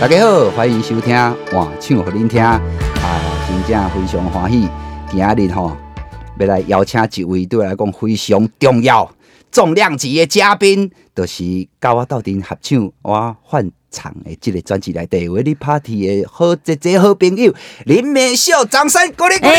[0.00, 1.12] 大家好，欢迎收听
[1.50, 2.60] 换唱给恁听啊，
[3.48, 4.68] 真正非常欢喜。
[5.10, 5.76] 今日吼
[6.38, 9.10] 要来邀请一位对我来讲非常重要、
[9.50, 17.52] 重量级的嘉宾，就是跟我斗阵合唱我换唱的这个专辑内底为你 Party 的好姐姐好朋友
[17.84, 19.52] 林美秀，掌声鼓励鼓励！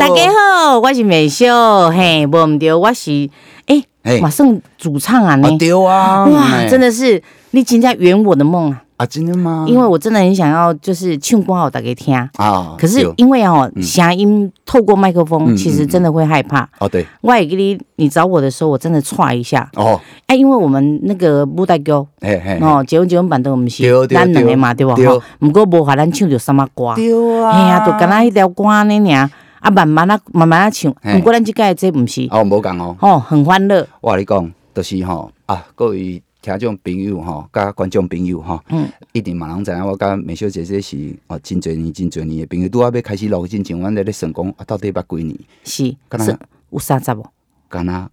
[0.00, 1.46] 大家好，我是美秀，
[1.90, 3.30] 嘿，无毋对，我是
[3.66, 7.22] 诶，嘿马上主唱啊呢啊，对啊，哇，真的是
[7.52, 8.82] 你真正圆我的梦啊！
[8.96, 9.66] 啊，真的吗？
[9.68, 12.14] 因为我真的很想要，就是唱歌好大家听。
[12.36, 16.66] 啊，可是因为哦，声音透过麦克嗯风，其实真的会害怕。
[16.78, 19.70] 哦对我也给你，你找我的时候，我真的踹一下。
[19.74, 24.94] 哦，哎，因为我们那个舞台剧嘿嘿，哦，结婚结婚版都我们是咱两个嘛，对不？
[24.94, 26.94] 对吼，毋过无法咱唱着什么歌。
[26.96, 27.12] 对
[27.44, 29.28] 啊，嘿啊，就敢若迄条歌安尼尔，
[29.60, 30.90] 啊，慢慢啊，慢慢啊唱。
[31.02, 32.96] 嘿毋过咱即届这毋是，哦，无讲哦。
[33.00, 33.86] 哦，很欢乐。
[34.00, 42.68] 我跟你讲，就是吼啊，各位听众朋友吼，甲观众朋友吼，嗯一定嘛人知影，我甲美秀姐姐是哦真侪年、真侪年的朋友。
[42.68, 45.36] 拄啊要开始录进前，阮咧咧算讲啊，到底捌几年？
[45.64, 46.38] 是敢若是
[46.70, 47.26] 有三十无，
[47.68, 48.08] 敢若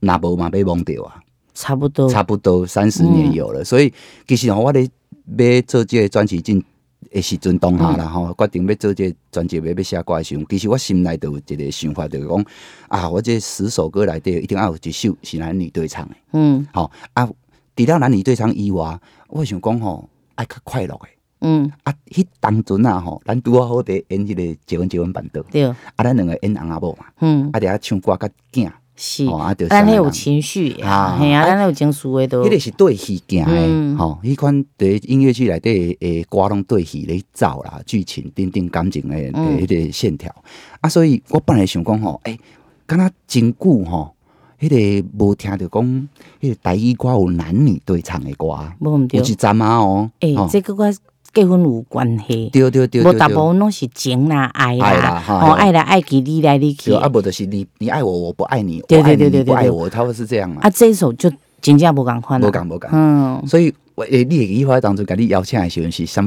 [0.00, 1.20] 若无嘛要忘掉啊，
[1.52, 2.08] 差不多。
[2.08, 3.62] 差不多三十年有了。
[3.62, 3.92] 所以
[4.26, 4.88] 其实吼，我咧
[5.36, 6.64] 要做这个专辑进
[7.10, 12.44] 的时阵当下啦吼，决定要做这个专辑要要写歌的时候，其实我心内就有一个想法，就是讲
[12.88, 16.14] 啊，我这十首歌内底一定要有一首是男女对唱的。
[16.32, 17.28] 嗯吼、啊，
[17.86, 18.98] 除了男女对唱以外，
[19.28, 21.08] 我想讲吼，爱较快乐的。
[21.40, 27.48] 嗯，啊，迄当阵啊吼，咱拄好好伫演迄个结婚结婚版的，对，啊，咱两个演翁仔某嘛，嗯。
[27.52, 29.24] 啊，伫遐唱歌甲囝，是。
[29.26, 29.68] 哦啊就。
[29.68, 32.44] 咱迄有是安尼情绪啊啊，嘿啊，啊咱有情绪的都。
[32.44, 32.50] 迄。
[32.50, 33.96] 个是对戏行的，嗯。
[33.96, 40.34] 吼、迄款伫音乐剧内底诶歌拢对戏咧走啦，剧情等等感情诶迄个线条，
[40.80, 42.36] 啊，所以我本来想讲吼，诶、
[42.84, 44.12] 敢若真久吼，
[44.60, 46.08] 迄、个无听着讲，
[46.40, 48.46] 迄个台语歌有男女对唱的歌，
[48.80, 49.18] 无毋对。
[49.18, 50.92] 有，一站啊哦，诶吼，这个我
[51.32, 52.50] 结婚有关系。
[52.52, 56.90] 对对对无大部分拢是情啦、爱爱啦啦，哈哦，爱来爱去，你来你去。
[56.90, 56.98] 对。
[56.98, 61.30] 啊，无就是你你爱我，我不爱你，对对对对对爱我，差不多是这样嘛啊，，这一首就
[61.60, 62.48] 真正无共款啦。
[62.48, 62.90] 无共无共。
[62.92, 66.26] 嗯，所以我诶，你会记我当初甲你邀请的时阵是啥物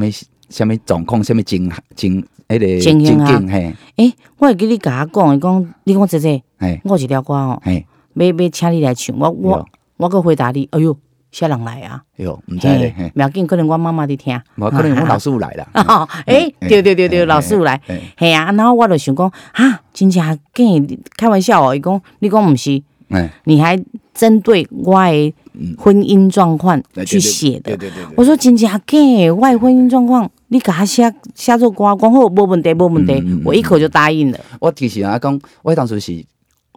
[0.49, 3.27] 啥物状况，啥物情情迄个情景啊？
[3.27, 7.85] 境嘿，诶，我会记你甲我讲，伊讲你讲姐姐，诶，我有一条歌哦，嘿，
[8.15, 9.65] 要要请你来唱，我我
[9.97, 10.97] 我个回答你，哎哟，
[11.31, 12.01] 啥人来啊？
[12.17, 14.39] 哎哟，毋知咧，嘿，不要紧，可能我妈妈伫听。
[14.55, 17.79] 无可能我老师有来啦，哦，诶，对对对对，老师有来
[18.17, 23.81] 嘿，啊，然后我就想讲，哈，真正假的开玩笑哦，伊讲你讲毋是，嘿，你还
[24.13, 25.33] 针对我的
[25.77, 27.75] 婚姻状况去写的。
[27.75, 34.39] 对对对我说真正假的，我的婚姻状况，你给他写写作歌，讲好无问题，无问题，我一口就答应了。
[34.59, 36.25] 我其实啊讲，我当初是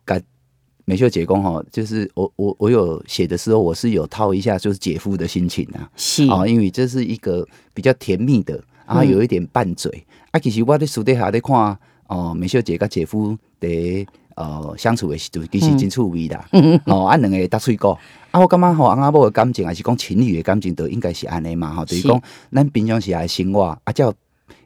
[0.07, 0.21] 甲
[0.87, 10.05] 美秀姐讲吼，就是我我我有写的时候，我是有套一下就是姐夫的心情啊，是，啊，因为这是一个比较甜蜜的，啊，嗯有一点拌嘴。
[10.31, 16.47] 啊，其实我伫私底下在看，哦、美秀姐跟姐夫的呃相处的时阵，其实真趣味啦。
[16.53, 17.99] 嗯哦，啊，两个搭喙角，
[18.31, 24.13] 啊，我感觉吼，翁仔某的感情，还是讲情侣的感情，都应该是安尼嘛，吼，就是是讲咱平常时来生活，啊，叫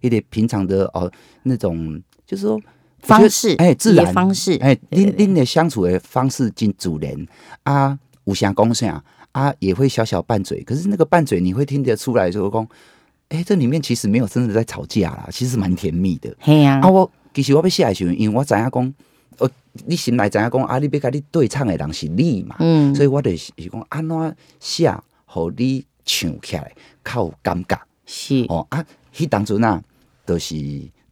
[0.00, 1.08] 一个平常的哦
[1.44, 2.60] 那种，就是说。
[3.00, 4.56] 方式哎，自也然方式。
[4.60, 7.26] 哎，对恁恁的相处的方式真自然
[7.62, 12.68] 啊，有啥讲啥啊，也会小小拌嘴，可是那个拌嘴你会听得出来，就是讲，
[13.28, 16.34] 哎、这里面其实没有真的在吵架啦，其实蛮甜蜜的。
[16.40, 18.94] 嘿啊啊，，我其实我要写的时候，因为我知影讲，
[19.38, 19.50] 哦，
[19.86, 24.92] 你心内知影讲，啊，你要甲你对唱的人是你嘛，嗯，所以我就是是讲安怎写，
[25.26, 26.72] 互你唱起来
[27.04, 27.78] 较有感觉。
[28.06, 28.84] 是，哦啊，
[29.14, 29.82] 迄当阵啊，
[30.26, 30.56] 就是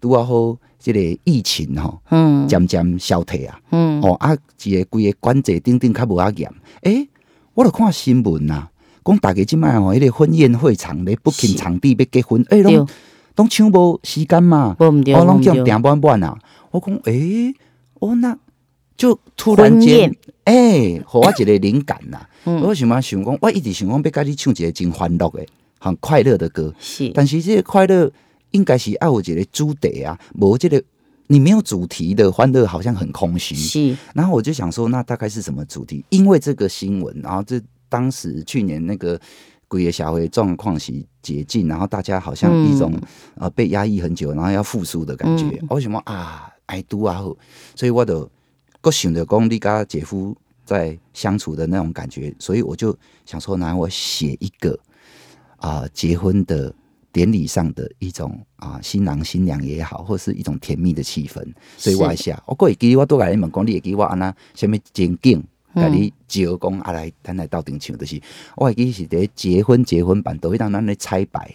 [0.01, 3.59] 拄啊好，即个疫情吼、嗯渐渐消退啊。
[3.71, 6.51] 嗯，哦啊，一个规个关节顶顶较无遐严。
[6.83, 7.09] 诶、
[7.55, 8.69] 我著看新闻呐、
[9.05, 12.87] 讲大家即摆吼，迄个婚宴会场咧不停场地要结婚，诶、拢
[13.37, 16.39] 拢抢无时间嘛，无毋对，哦，无毋对，拢叫订满满啊。
[16.71, 17.55] 我讲诶、
[17.95, 18.37] 哦那
[18.97, 20.15] 就突然间，
[20.45, 25.45] 诶，互、我一个灵感呐、我想嘛想讲，我一直想讲要甲你唱一个真欢乐的、
[25.79, 28.11] 很快乐的歌，是，但是这个快乐
[28.57, 30.83] 应该是要有一个主题啊，无这个
[31.29, 33.55] 你没有主题的欢乐好像很空虚。
[33.55, 36.03] 是，然后我就想说，那大概是什么主题？
[36.09, 39.21] 因为这个新闻，然后这当时去年那个
[39.69, 42.93] 鬼野小会状况是解禁，然后大家好像一种、
[43.35, 45.45] 呃被压抑很久，然后要复苏的感觉。
[45.61, 47.37] 嗯我想说啊，爱都啊好，
[47.75, 48.31] 所以我就
[48.83, 54.79] 我想着讲你跟姐夫在相处的那种感觉，所以我就想说，那我写一个
[55.59, 56.73] 啊、结婚的。
[57.17, 61.43] 典礼上的一种啊，新郎新娘也好，或是一种甜蜜的气氛，
[61.79, 62.37] 所以我来写。
[62.45, 65.43] 我过会记我都甲你问讲，你会记我安那什么情景
[65.75, 68.21] 甲你招讲啊来，咱来斗阵唱，就是
[68.55, 71.51] 我会记是伫结婚结婚版都迄当咱咧彩排，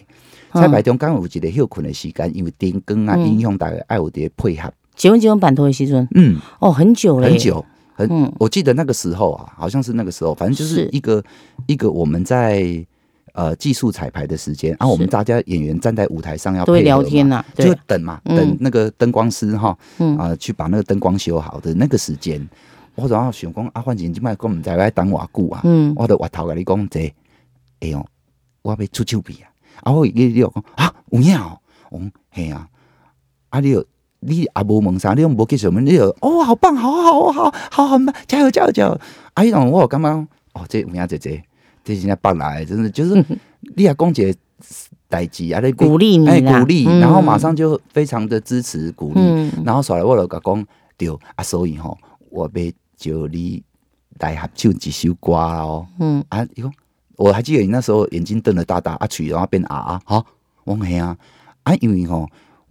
[0.52, 3.24] 彩排中间有一个休困的时间，因为灯光啊嗯。
[3.28, 7.64] 影响大概爱有伫配合，结婚结婚版头的时阵，嗯，哦，很久了，很久。
[7.94, 8.32] 很，嗯。
[8.40, 11.22] 我记得那个时候啊，好像是那个时候，反正就是是一个
[11.68, 12.84] 一个我们在
[13.32, 18.36] 呃技术彩排的时间，然后我们大家演员站在舞台上要都会配合嘛聊天呐，对，就等嘛，嗯。
[18.36, 20.16] 等那个灯光师哈，嗯。
[20.18, 22.46] 啊、去把那个灯光修好的那个时间，
[22.94, 27.12] 我然后想讲啊，反正即摆讲毋知要等偌久啊，嗯，我就回头甲你讲这，
[27.80, 28.04] 哎哟，
[28.62, 29.48] 我要出手笔啊，
[29.82, 31.58] 啊我你你又讲啊有影哦，
[31.90, 32.68] 我讲嘿啊，
[33.50, 33.84] 啊你又
[34.20, 39.00] 你也无问啥，你又无继续问，你又哦好棒，好好好好好好，加油加油加油！
[39.34, 40.08] 啊，迄种我有感觉
[40.52, 41.42] 哦，这有影这这，
[41.84, 43.14] 这真正放来，真的就是
[43.76, 44.34] 你也讲一个
[45.08, 47.00] 代志啊，你鼓励你哎鼓励，嗯。
[47.00, 49.52] 然后马上就非常的支持鼓励，嗯。
[49.64, 51.98] 然后后来我就甲讲对啊，所以吼，
[52.30, 52.62] 我要
[52.96, 53.62] 叫你
[54.18, 55.86] 来合唱一首歌哦。
[55.98, 56.24] 嗯。
[56.28, 56.72] 啊，伊讲
[57.16, 60.24] 我还记得你那时候眼睛瞪得大大，啊嘴然后变啊啊，哈，
[60.64, 61.16] 我讲嘿啊，
[61.64, 62.28] 啊因为吼，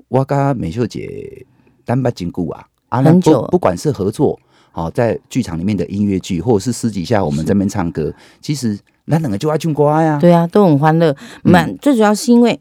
[0.07, 1.45] 我甲美秀姐
[1.85, 3.41] 单捌真久啊，啊，那很久。
[3.43, 4.39] 不不管是合作，
[4.71, 11.12] 好、在剧场里面的音乐剧，或者是私底下我们这边唱歌，其实咱两个就爱唱歌呀，对啊，都很欢乐。
[11.44, 12.59] 嗯蛮、最主要是因为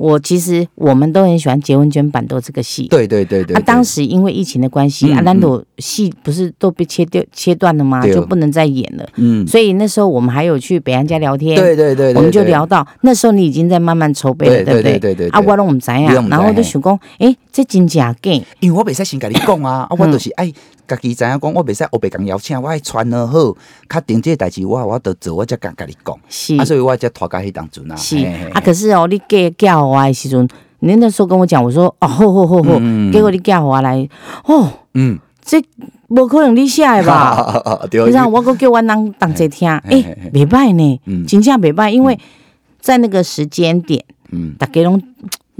[0.00, 2.88] 我其实我们都很喜欢结婚捐板豆这个戏。
[2.88, 8.00] 对对对对啊，当时因为疫情的关系，阿兰朵戏不是都被切掉切断了吗？
[8.06, 9.06] 就不能再演了。
[9.16, 14.98] 嗯，所以那时候我们还有去北安家聊天，对对对对，我们就聊到那时候你已经在慢慢筹备了，对对不对？
[14.98, 20.50] 对对对啊，我都唔知你都不知，啊然后我就想讲，诶，这真假 gay，因为我袂使先甲你讲啊，啊，我嗯就是爱
[20.88, 23.54] 家己知影讲，我袂使我袂共邀请，我爱穿得好，
[23.88, 26.56] 确定这个代志，我我得做，我才敢甲你讲，是。
[26.56, 28.16] 啊，所以我才拖到去当阵啊，是。
[28.52, 30.48] 啊，可是哦，你嫁嫁我的时阵，
[30.80, 34.08] 你那时候跟我讲，我说哦，好好好好，嗯结果你嫁我来，
[34.44, 35.62] 哦，嗯，这
[36.08, 37.62] 无可能你写的吧？
[37.90, 42.18] 对，你知道我个叫阮人同齐听，诶嘿嘿嘿，袂歹呢嗯，真正袂歹，因为
[42.80, 44.02] 在那个时间点，
[44.32, 45.00] 嗯，大家拢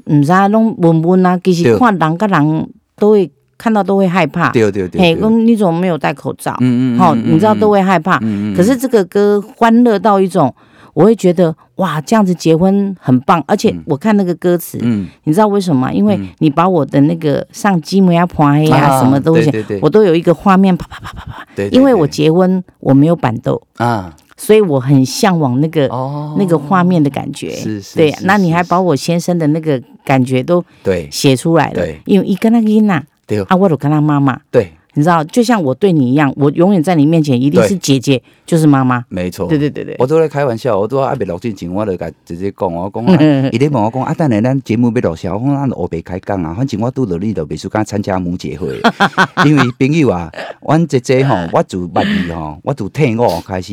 [0.07, 6.57] 毋知拢问问啊，其实看人甲人都会看到都会害怕，对对对，嘿，你怎么没有戴口罩？
[6.61, 8.17] 嗯嗯，好，嗯你知道都，会害怕。
[8.23, 10.53] 嗯嗯，可是这个歌欢乐到一种，
[10.95, 13.43] 我会觉得哇，这样子结婚很棒。
[13.47, 15.93] 而且我看那个歌词，嗯，你知道为什么吗？
[15.93, 19.51] 因为你把我的那个上积木呀、破黑呀啊什么东西
[19.81, 21.47] 我都有一个画面，啪啪啪啪啪。
[21.55, 27.51] 对，因为我结婚我没有板豆，啊，所以我很向往那个哦，那个画面的感觉。
[27.51, 31.87] 是是是，对那你还把我先生的那个感觉都对写出来了。
[32.05, 34.39] 因为一跟那个囡仔对啊，我都跟他妈妈。
[34.51, 39.05] 对，你知道，就像我对你一样，我永远在你面前一定是姐姐，就是妈妈。
[39.09, 43.05] 没错，对对对对，我都在开玩笑，我都还没录进前，我就甲直接讲，我讲，
[43.53, 45.33] 伊咧问我讲，啊，等下咱节目要录啥？
[45.35, 48.81] 我讲咱就黑白开讲啊，反正我拄到你就袂输敢参加母节会，
[49.47, 53.73] 因为朋友啊，阮姐姐吼，我自捌伊吼，我自退伍开始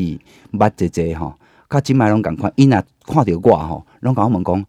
[0.54, 1.34] 捌姐姐吼，
[1.68, 4.66] 到即摆拢共款，伊若看着我吼，拢甲我问讲，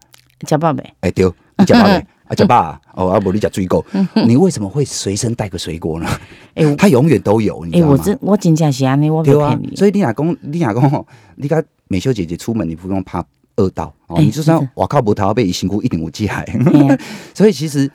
[0.49, 0.95] 食饱未。
[1.01, 2.07] 哎、对，你食饱没？
[2.29, 3.85] 啊，食饱啊，哦，啊，无你食水果，
[4.27, 6.07] 你为什么会随身带个水果呢？
[6.55, 7.93] 哎、我 他永远都有，你哎、知道吗？
[7.93, 13.25] 我真我真正是安尼，我骗你。，所以你若讲，你若讲吼，你甲美秀姐姐出门，你不用怕
[13.57, 14.71] 饿到哦，哎你就算是的。
[14.75, 16.33] 外口无头被伊辛苦一定有食的。
[16.35, 16.89] 嘿。
[16.89, 16.99] 啊
[17.35, 17.91] 所以其实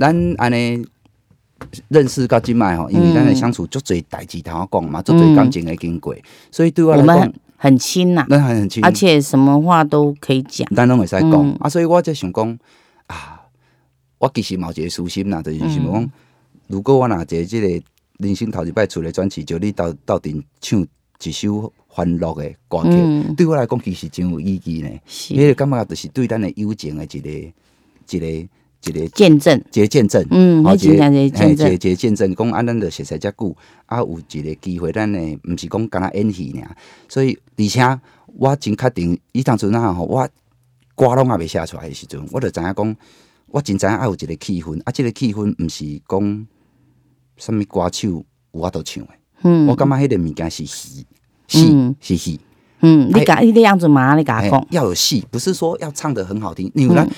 [0.00, 0.84] 咱安尼
[1.88, 6.14] 认识到今麦吼，因为咱的相处足侪代志头讲嘛，足侪感情的经过，
[6.50, 10.66] 所以对我来讲我们很，很亲呐、咱还很亲，而且什么话都可以讲。
[10.74, 11.56] 咱拢会使讲、嗯。
[11.60, 12.56] 啊，所以我才想讲啊，
[14.24, 16.10] 我其实嘛有一个私心啦，就是想嗯讲，
[16.68, 17.68] 如果我若坐即个
[18.16, 20.80] 人生头一摆出来转市，就你到到底唱
[21.22, 24.88] 一首欢乐的歌曲，嗯，对我来讲其实真有意义呢。
[25.06, 27.30] 是迄个感觉就是对咱的友情的一个
[28.08, 28.26] 一个
[28.86, 29.62] 一个见证。
[29.74, 30.26] 一个见证。
[30.30, 31.90] 嗯，哦那真正是见证嘿一个一。
[31.90, 33.54] 个见证，讲啊，咱着熟悉遮久，
[33.84, 36.76] 啊，有一个机会，咱呢，毋是讲敢若演戏尔，
[37.10, 38.00] 所以而且
[38.38, 40.26] 我真确定，伊当初那吼，我
[40.94, 42.96] 歌拢也未写出来的时阵，我就知影讲，
[43.46, 46.46] 我真知影爱有一个气氛，啊，即、个气氛毋是讲
[47.36, 49.10] 什物歌手有法度唱的，
[49.42, 51.06] 嗯我感觉迄个物件是戏，
[51.48, 52.40] 戏、嗯是戏。
[52.80, 56.70] 嗯，你讲你那样子嘛，你甲讲，要有戏，不是说要唱的很好听。
[56.74, 57.10] 因为咱嗯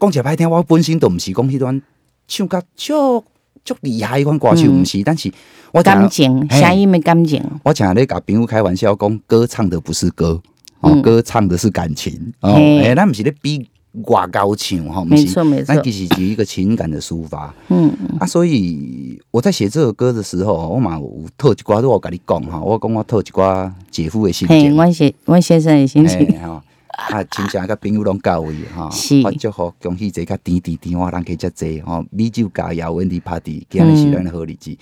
[0.00, 1.80] 讲起来歹听，我本身都毋是讲迄段
[2.28, 3.24] 唱甲足
[3.64, 5.02] 足厉害迄款歌手，嗯毋是。
[5.02, 5.32] 但是
[5.72, 7.42] 我，感情，声音的感情。
[7.62, 10.42] 我常咧甲朋友开玩笑讲，歌唱的不是歌，
[10.80, 12.32] 哦，嗯歌唱的是感情。
[12.40, 13.66] 哦，嘿哎，咱毋是咧比
[14.06, 17.54] 外高唱吼，没错没错咱其实是一个情感的抒发。
[17.70, 24.74] 嗯，啊，所以我在写这首歌的时候，我嘛有透一寡，我甲你讲哈，我讲我透一寡姐夫的心嘿，情。
[24.74, 34.76] 阮先阮先生的心情，嘿吼，啊，亲戚甲朋友拢到位吼，是我祝福恭喜这个甜甜甜，我人去遮济吼，米酒加油，温迪 party，今日是咱的好日子。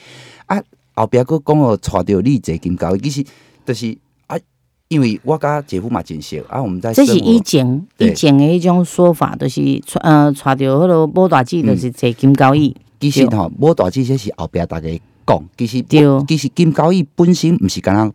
[0.47, 0.63] 啊，
[0.95, 3.25] 后壁佫讲哦，娶着你坐金高，其实
[3.67, 3.97] 就是啊，
[4.93, 12.77] 因为我甲姐夫嘛真熟啊，我们在这是以前以前的迄种说法，就是呃，带着迄个某大姐，就是坐金交椅。
[13.01, 14.89] 其实吼，某大姐这是后壁大家
[15.27, 18.13] 讲，其实对其实金交椅本身毋是干若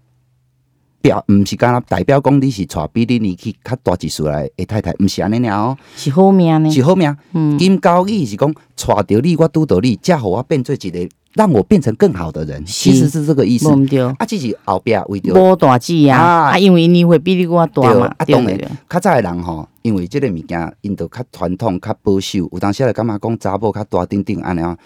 [1.01, 6.69] 表，毋是干若代表讲你是娶比你年纪较大一岁来的太太，毋是安尼尔哦，是好命呢。
[6.69, 7.17] 是好命。
[7.33, 13.69] 嗯，金交椅是讲娶着你，我拄到你，才互我变做一个让我变成更好的人，其实是这个意思。
[13.85, 16.49] 对，啊，自己后壁为着无大志啊，啊。
[16.51, 18.59] 啊，因为你会比你我大嘛，啊，当然。
[18.89, 24.77] 较早的人吼，因为即个物件，因着较传统、较保守，有当时会感觉讲查某较大顶顶安尼啊，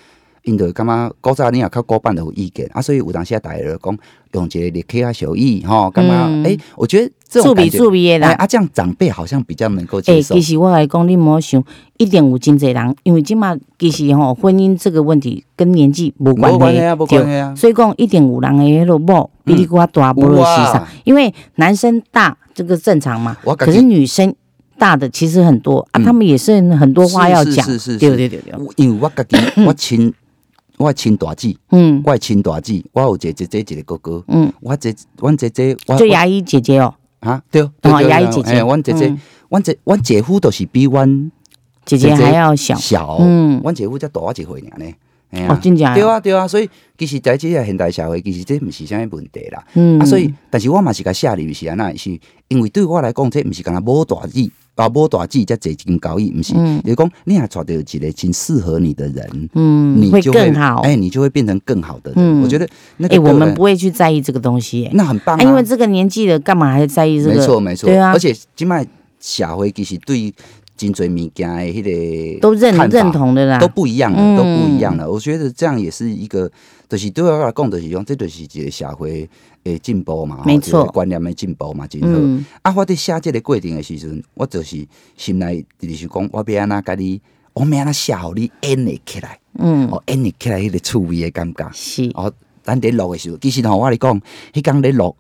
[0.44, 3.98] 因着感觉古早你也较古板的有意见啊，所以有当时大家就讲
[4.34, 6.44] 用一个立刻啊小意吼，感觉嗯。
[6.44, 8.30] 诶，我觉得这种感觉的啦。
[8.30, 10.34] 哎啊，这样长辈好像比较能够、接受。
[10.36, 10.42] 其。
[10.42, 11.64] 实我来讲，你莫想，
[11.98, 17.40] 一定有真侪人，因为即马其实吼婚姻这个问题跟年纪无关系，无关系啊，无关系对。
[17.40, 24.34] 啊，所以讲，一定有人的迄个某比你较大，无论是啥，因为男生大这个正常嘛，我可是女生
[24.80, 26.04] 大的其实很多啊，嗯。
[26.04, 28.42] 他们也是很多话要讲，对对对对，
[28.78, 30.12] 因为我家己我亲
[30.82, 32.02] 我的亲大姊，嗯。
[32.04, 39.20] 我的亲大姊，我有一个姐姐一个哥哥，嗯，我姐阮姐姐我我就牙医姐姐哦，啊，对对哦，牙医姐姐，哎阮姐姐嗯，
[39.50, 41.32] 阮姐阮姐夫都是比阮
[41.86, 43.60] 姐姐姐姐还要小，小，嗯。
[43.62, 44.94] 阮姐夫才大我一岁尔呢。
[45.32, 49.64] 哎哦，真正，对啊对啊，所以其实在即个现代社会，其实这毋是啥物问题啦。
[49.74, 49.98] 嗯。
[50.00, 52.10] 啊，所以但是我嘛是甲写入是安那，是
[52.50, 56.82] 因为对我来讲，这毋是干若无大志啊，无大志才坐金交易，毋是，嗯。
[56.84, 62.16] 就是讲你还找到一个真适合你的人，嗯会你就更好，哎，你就会变成更好的人。
[62.18, 62.44] 嗯。
[62.44, 67.36] 我觉得那我们不会去在意这个东西，哎那很棒啊，因为这个年纪了，干嘛还在意这个？
[67.36, 68.12] 没错没错，对啊。
[68.12, 68.86] 而且今麦
[69.22, 70.34] 社会其实对
[70.82, 71.84] 真侪物件的迄
[72.34, 75.10] 个都认认同的啦，都不一样了，嗯都不一样了。
[75.10, 76.50] 我觉得这样也是一个，
[76.90, 79.30] 就是对我来讲，就是讲这就是一个社会
[79.64, 82.08] 的进步嘛，没错观念的进步嘛，真好。
[82.10, 87.22] 嗯啊，我伫写这个过程的时阵，我就是心内就是讲，我要安怎甲你，
[87.54, 91.70] 我要安怎写互你演会起来，嗯，哦，演会起来迄个趣味的感觉。
[91.74, 92.32] 是，哦，
[92.64, 94.22] 咱伫录的时候，其实吼，我跟你讲，
[94.54, 95.16] 迄工咧录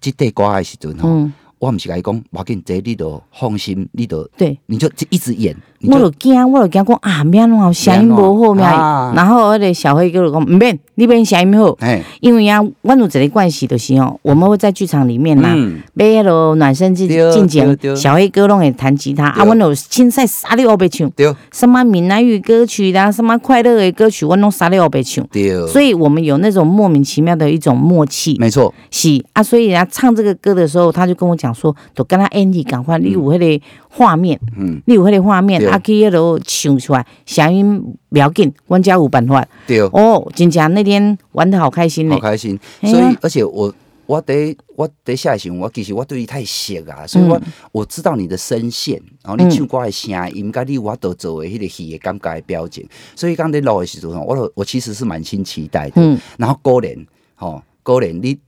[0.00, 4.58] 即块歌的时阵吼，嗯，我毋是甲你讲，无要紧，这你就放心，你就对。
[4.66, 21.10] 你就一直演，你我就就惊，我就惊讲啊，免弄声音无好免啊，然后迄个小黑哥就讲，毋免，你免声音好，哎，因为啊，阮有一个惯系就是哦，我们会在剧场里面啦，嗯，买迄落暖身进对进前，小黑哥拢会弹吉他，啊，对阮有凊彩啥你后白唱，
[21.52, 25.26] 什么闽南语歌曲啦，什么快乐的歌曲，阮拢啥你后白唱。
[25.32, 39.46] 对，所以我们有那种莫名其妙的一种默契，没错，是啊，所以人家唱这个歌的时候，他就跟我讲说，就跟他 Andy 赶快，你有迄个画面，嗯，你有迄个画面，对啊，去迄落唱出来，声音不要紧，阮家有办法。
[39.66, 42.20] 对，哦，真正那天玩的好开心呢好。
[42.20, 42.58] 开心。
[42.82, 43.72] 所以，而且我
[44.06, 47.40] 我得我得下一时候，我其实我对你太熟啊，所以我、
[47.72, 56.00] 我知道你的声线，然后你唱歌的声音，甲你我都做的迄个戏的感觉的表情，所以刚在录的时候，我都我其实是满心期待的。
[56.00, 58.38] 嗯，然后果然，吼、果然你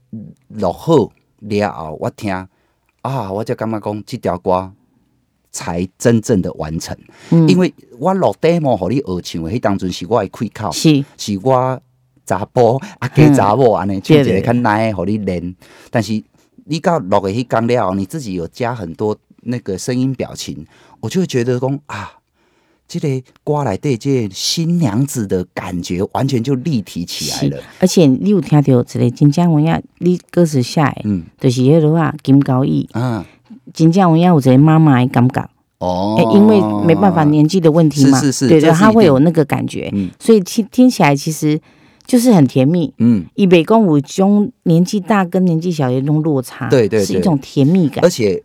[0.47, 0.95] 录好
[1.41, 2.47] 了后，我听
[3.01, 4.71] 啊，我就感觉讲这条歌
[5.51, 6.97] 才真正的完成，
[7.31, 10.71] 嗯因为我落 demo 互你学唱的，迄当阵是我的开口。
[10.71, 11.81] 是，是我
[12.25, 15.55] 查甫啊加查某安尼唱一个较耐的，互你练。
[15.89, 16.23] 但是
[16.65, 20.65] 你到落的迄工了后，你自己有加很多那个声音表情，
[21.01, 22.13] 我就会觉得讲啊，
[22.99, 31.23] 这个歌来对这个新娘子的感觉完全就立体起来了。，而且你有听到一个真正有影，你歌词写的，嗯。
[31.39, 33.25] 就是迄落啊金高义，啊。
[33.73, 35.49] 真正有影有一个妈妈的感觉。
[35.77, 36.17] 哦。
[36.19, 40.11] 哎、因为没办法年纪的问题嘛，是是是对对，他会有那个感觉，嗯。
[40.19, 41.57] 所以听听起来其实
[42.05, 42.93] 就是很甜蜜。
[42.97, 47.05] 嗯，以北公舞中年纪大跟年纪小的那种落差，对对对。
[47.05, 48.03] 是一种甜蜜感。
[48.03, 48.09] 而。
[48.09, 48.43] 且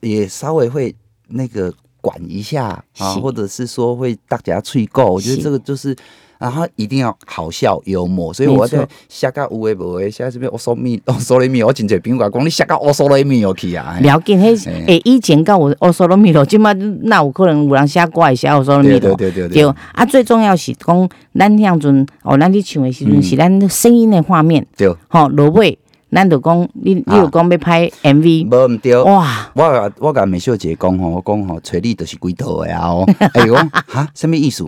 [0.00, 0.94] 也稍微会
[1.30, 1.74] 那个
[2.08, 5.94] 管一下啊，或者是说会大家吹够，我觉得这个就是。
[6.40, 14.84] 然后一定要好笑幽默，所以我在写到有诶无诶，写这边我说咪，我说你咪，我真侪朋友讲你写到我说你咪有去啊，了解，迄嘿。
[14.86, 19.74] 诶，以前告我欧索罗米罗，今麦那有可能有人写歌会写欧索罗米对对，对对对。
[19.94, 23.20] 啊，最重要是讲咱遐阵哦，咱去唱的时阵嗯。
[23.20, 25.76] 是咱声音的画面，对，吼，落尾
[26.10, 28.96] 咱就讲你你有讲要拍 MV，无毋对。
[29.02, 33.04] 哇，我甲我甲美秀姐讲吼，我讲吼，找你就是几套的啊哦。
[33.34, 34.64] 哎，我讲哈，什么意思？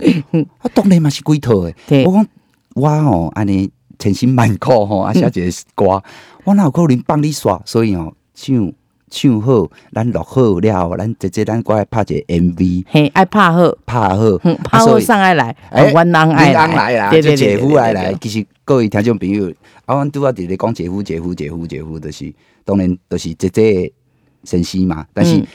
[0.62, 1.72] 我 当然嘛是几套的。
[2.04, 2.26] 我讲
[2.74, 6.02] 我吼安尼千辛万苦吼，啊写一个歌，
[6.44, 7.60] 我哪有可能帮你刷？
[7.64, 8.72] 所以吼唱
[9.10, 18.14] 唱好，咱录好了后，咱直接咱过来拍一个 MV，嘿，爱拍好，拍好，嗯，拍好上爱来，哎哎，阮人爱来啦，对对就姐夫来来。
[18.20, 19.50] 其实各位听众朋友，
[19.84, 22.32] 啊，阮拄啊伫咧讲姐夫、姐夫、姐夫、姐夫，就是
[22.64, 23.92] 当然都是姐姐的
[24.44, 25.04] 先生嘛。
[25.12, 25.46] 但是嗯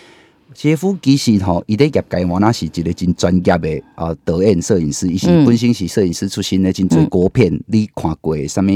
[0.54, 8.68] 姐夫其实吼，伊咧业界我那是一个真专业的啊导演、摄影师，伊是嗯本身是摄影师出身的，真侪国片你看过啥物？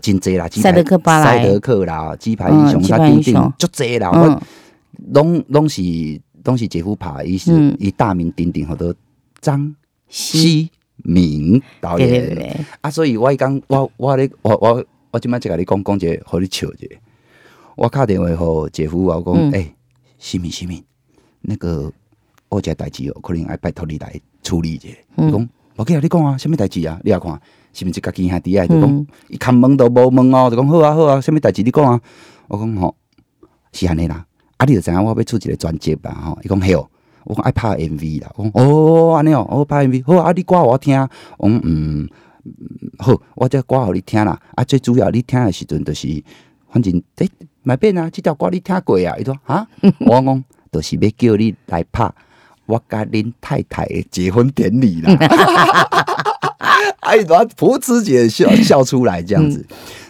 [0.00, 1.42] 真侪啦，鸡排赛德克巴莱。
[1.42, 4.22] 赛德克啦，鸡排嗯英雄，鸡他顶顶足侪啦，嗯。
[4.22, 4.42] 我
[5.12, 5.82] 拢拢是
[6.44, 7.76] 拢是姐夫拍的，伊是嗯。
[7.78, 8.94] 伊大名鼎鼎，好多
[9.40, 9.74] 张
[10.08, 12.64] 是，西明导演。
[12.80, 16.96] 啊，所以我讲，我我咧，我我我即摆就甲你讲讲一个，互你笑一个。
[17.74, 19.50] 我打电话互姐夫，我讲，嗯。
[19.52, 19.74] 诶、
[20.18, 20.82] 西敏西敏，
[21.40, 21.92] 那个
[22.48, 24.88] 我有一个代志哦，可能爱拜托你来处理一下。
[25.16, 25.28] 嗯。
[25.28, 27.00] 伊讲，无紧啊，你讲啊，什么代志啊？
[27.02, 27.40] 你来看，
[27.72, 28.66] 是毋是家己兄弟啊？
[28.66, 32.00] 就讲嗯，伊看问都无问哦，就讲好啊好啊，什物代志你讲啊？
[32.48, 32.94] 我讲吼，
[33.72, 34.24] 是安尼啦。
[34.58, 36.38] 啊，你就知影我要出一个专辑吧吼。
[36.42, 36.88] 伊讲嘿哦，
[37.24, 38.30] 我讲爱拍 MV 啦。
[38.36, 40.98] 我讲哦，安尼哦，我拍 MV 好啊，你歌我听。
[41.38, 42.08] 我讲嗯。
[42.98, 44.36] 好，我这歌互你听啦。
[44.56, 46.22] 啊，最主要你听的时阵，就是
[46.68, 47.28] 反正诶，
[47.62, 49.16] 买变啊，这条歌你听过啊？
[49.16, 49.64] 伊说哈，
[50.00, 52.10] 我讲就是要叫你来拍
[52.66, 55.14] 我甲恁太太的结婚典礼啦。
[57.02, 59.64] 哎，把噗嗤姐笑笑出来这样子，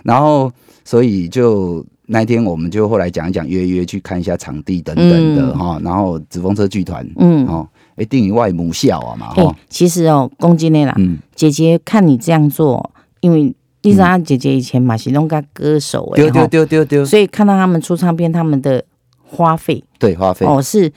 [0.05, 0.53] 然后
[0.85, 5.59] 所以就那一天我们就后来讲一讲，约约去看一下场地等等的嗯。
[5.59, 18.85] 哈、然后紫风车剧团，嗯，哦，一定以外母校啊嘛哎哈，，其实哦，公斤的啦，嗯，姐姐看你这样做，因为丽莎姐姐以前嘛是弄个歌手哎，丢丢丢丢丢，所以看到他们出唱片，他们的
[19.25, 19.83] 花费。
[19.99, 20.93] 对花费，哦是。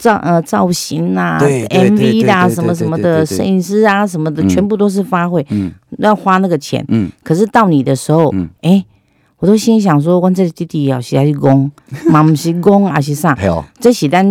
[0.00, 4.48] 造呃造型啦、对对对 MV 啦，什么什么的摄影师啊什么的，嗯。
[4.48, 5.70] 全部都是花费，嗯。
[5.98, 6.82] 要花那个钱。
[6.88, 8.48] 嗯，可是到你的时候，嗯。
[8.62, 8.82] 哎、
[9.38, 11.70] 我都心想说，我这个弟弟要是还是公，
[12.10, 13.36] 嘛不是公还是啥？
[13.78, 14.24] 这是咱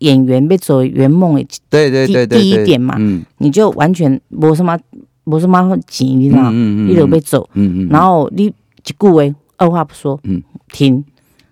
[0.00, 3.24] 演员要做圆梦的，对对对第一点嘛嗯。
[3.38, 4.78] 你就完全没什么
[5.24, 6.50] 没什么钱，你知道吗？
[6.52, 7.48] 嗯你就被走，
[7.88, 10.42] 然后你一句话二话不说，嗯。
[10.70, 11.02] 听，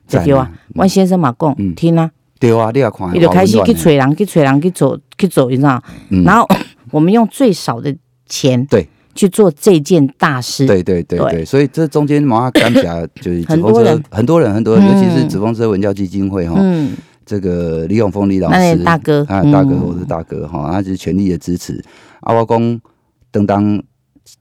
[0.07, 0.53] 就赞对啊。
[0.75, 1.75] 万先生嘛讲，嗯。
[1.75, 2.11] 听啊，
[2.43, 5.81] 对啊，你要看，你就开始去催人，去催人，去走，去走，你知道？
[6.09, 6.25] 嗯。
[6.25, 6.45] 然后
[6.91, 11.31] 我们用最少的钱，对，去做这件大事，对对对对。
[11.31, 14.89] 对，所以这中间毛干夹就是很多人，很多人很多人，嗯。
[14.89, 19.87] 尤其是紫风车文教基金会哈，嗯，这个李永峰李老师大哥啊，大哥，嗯。
[19.87, 21.81] 我是大哥哈，他是全力的支持。
[22.23, 22.81] 阿华公
[23.31, 23.81] 等当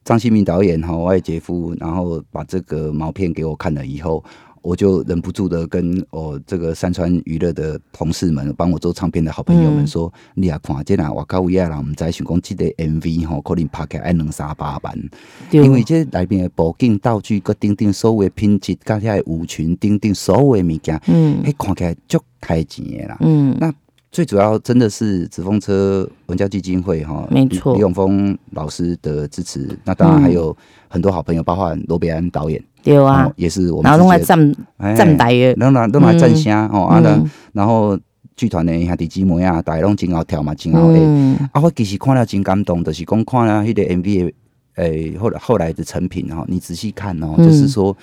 [0.04, 4.24] 张新民导演哈，我的姐夫，然后把这个毛片给我看了以后，
[4.62, 15.10] 我就忍不住的跟我这个山川娱乐的同事们，帮我做唱片的好朋友们嗯说，你也看这啦，我靠有人唔知想讲这个 MV 吼，可能拍起来要两三百万。
[15.50, 23.18] 因为这内面的布景、道具、佮顶顶所有的品质，加遐的舞群、顶顶所有的物件，嗯迄看起来足开钱的啦。
[23.22, 23.74] 嗯，那
[24.12, 29.70] 最主要真的是纸风车文教基金会哈，没错李永峰老师的支持。
[29.86, 30.56] 那当然还有
[30.90, 37.98] 很多好朋友，包括罗北安导演，对啊哦，也是我们然后弄来站哎站台的，弄来弄来站声哦，啊，那嗯然后
[38.36, 41.00] 剧团的兄弟姊妹啊，大家拢真好跳嘛，真好诶。
[41.02, 44.34] 嗯啊，我其实看了真感动，就是讲看了迄个 MV 的，
[44.76, 47.96] 诶、后来后来的成品哈，你仔细看哦，嗯就是说。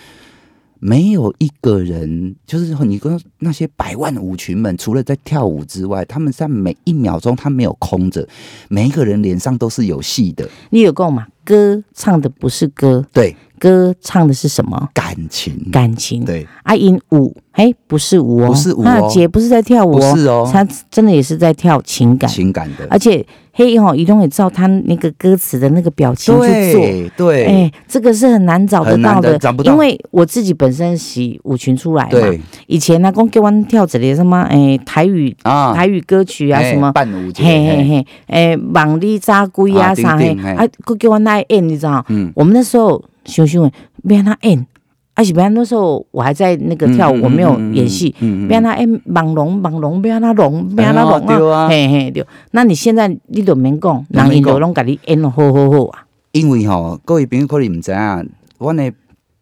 [0.80, 8.24] 没有一个人，就是说你跟那些百万舞群们，除了在跳舞之外，他们在每一秒钟他没有空着，
[8.68, 11.26] 每一个人脸上都是有戏的，你有够嘛？
[11.44, 14.88] 歌唱的不是歌，对歌唱的是什么？
[14.94, 16.24] 感情，感情。
[16.24, 18.88] 对，阿英舞，哎，不是舞哦，不是舞哦。
[18.88, 20.48] 啊姐不是在跳舞哦，不是哦。
[20.52, 26.80] 她真的也是在跳情感，情感的，而且黑吼移动也知道他那个歌词的那个表情去做。
[26.80, 27.12] 对。
[27.16, 32.10] 对，哎，这个是很难找得到的，因为我自己本身是舞群出来嘛。
[32.10, 32.40] 对。
[32.68, 37.76] 以前呢，讲叫我跳这里什么，哎，台语、啊，台语歌曲啊，哎什么，伴舞，嘿嘿。
[37.78, 42.04] 嘿嘿，诶，网里扎龟啊啊啥嘿，啊，佮叫我那演，你知道？
[42.08, 42.30] 嗯。
[42.36, 43.72] 我们那时候想想诶，
[44.04, 44.66] 要安怎演，
[45.14, 49.02] 而且别让那时候我还在那个跳舞，我没有演戏，嗯嗯别让他演？
[49.06, 51.68] 网龙网龙，别让他龙，别让他龙哎对啊。
[51.68, 52.26] 嘿嘿对。
[52.52, 58.92] 那你现在你都免讲，人因都拢甲你演得好好好啊，因为吼，各位朋友可能毋知影，阮诶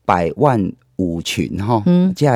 [0.04, 2.12] 百万舞群吼，嗯。
[2.14, 2.32] 即个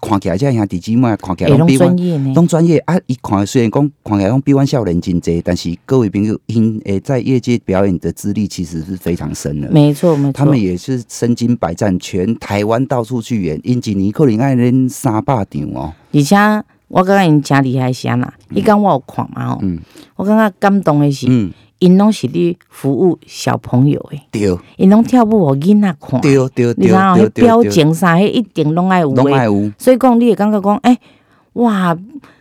[0.00, 2.32] 看起来，即个兄弟姊妹看起来会拢拢比阮专业呢。
[2.34, 2.96] 拢专业啊！
[3.06, 9.70] 伊看虽然讲看起来拢比阮少年真济，但是各位朋友因诶在业界表演的资历其实是非常深的。
[9.70, 15.92] 没错没错，他们也是身经百战，全台湾到处去演，因一年可能爱练三百场哦。
[16.12, 16.36] 而且
[16.88, 19.80] 我感觉因真厉害是安啦，伊讲我有看嘛吼，嗯
[20.14, 29.14] 我感觉感动的是，嗯因拢是咧服务小朋友诶，对因拢跳舞互囡仔看，对对对你知道迄表情啥，迄一定拢爱有诶。
[29.16, 30.98] 拢爱有，所以讲，你会感觉讲，诶、
[31.54, 31.96] 哇，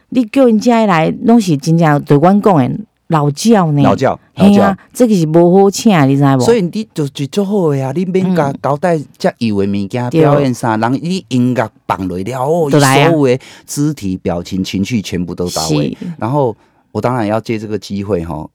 [0.09, 2.71] 你叫因遮来，拢是真正对阮讲诶
[3.07, 3.83] 老教呢。
[3.83, 6.39] 老教嘿啊。，这个是无好请，你知无？
[6.39, 7.91] 所以你就就做好诶啊！
[7.93, 15.95] 你免甲交代遮有诶物件表演啥，人伊音乐放落了哦，就来啊所有诶肢体表情情绪全部都到位。
[15.99, 16.55] 是，然后
[16.91, 18.47] 我当然要借这个机会哈，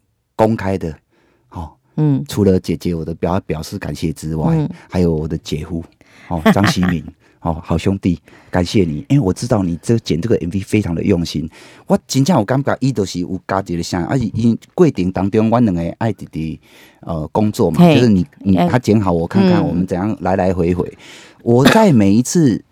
[0.46, 0.96] 公开的，
[1.48, 5.84] 好，嗯，除了姐姐我的表表示感谢之外，嗯还有我的姐夫
[6.28, 7.04] 哦张希明。
[7.42, 11.48] 哦，好兄弟，感谢你，因为我知道你这剪这个 MV 非常的用心。
[11.86, 16.60] 我真正我感觉，伊都是有家己的声，而且因过程当中，我两个爱弟弟
[17.00, 20.98] 呃工作嘛，就是你你哎他剪好，我看看嗯我们怎样来来回回。
[21.42, 22.62] 我在每一次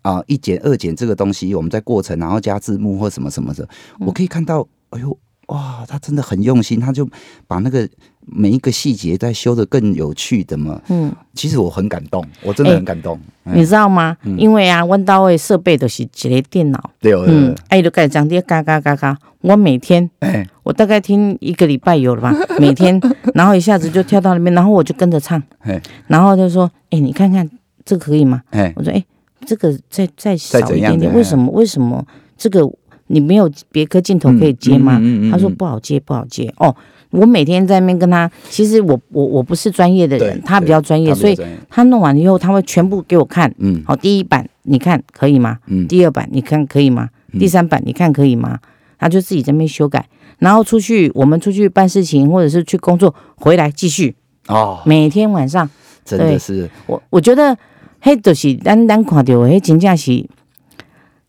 [0.00, 3.68] 啊、一剪二剪这个东西，我们在过程然后加字幕或什么什么的，
[4.00, 7.08] 嗯我可以看到，哎呦哇，他真的很用心，他就
[7.46, 7.88] 把那个
[8.26, 10.80] 每一个细节再修的更有趣的嘛。
[10.88, 13.18] 嗯，其实我很感动，我真的哎很感动。
[13.44, 14.16] 嗯你知道吗？
[14.38, 22.98] 因为啊，我到位设备都是一个电脑，对，哦嗯，，哎，就盖张碟嘎嘎嘎嘎，我每天哎，我大概听一个礼拜有了吧， 每天，
[23.34, 27.46] 然后一下子就跳到那边，然后我就跟着唱，哎，然后就说，哎，你看看
[27.84, 28.40] 这个可以吗？
[28.48, 29.04] 哎，我说，哎，
[29.44, 31.52] 这个再再少怎一点点，为什么？
[31.52, 32.02] 为什么
[32.38, 32.66] 这个
[33.14, 34.98] 你没有别颗镜头可以接吗？
[34.98, 36.52] 嗯嗯嗯嗯嗯他说不好接，不好接。
[36.58, 36.74] 哦，
[37.10, 41.38] 我每天在那边跟他，其实我我我不是专业的人，他比较专业，所以
[41.70, 43.54] 他弄完了以后，他会全部给我看。
[43.58, 45.58] 嗯好，第一版你看可以吗？
[45.68, 47.08] 嗯第二版你看可以吗？
[47.38, 48.58] 第三版你看可以吗？
[48.98, 50.06] 他就自己在那边修改，
[50.38, 54.14] 然后出去我们出去办事情或者是去工作，回来继续，
[54.48, 55.68] 哦，每天晚上
[56.04, 57.56] 真的是，我我觉得，
[58.02, 60.26] 迄就是咱咱看到的，迄真正是，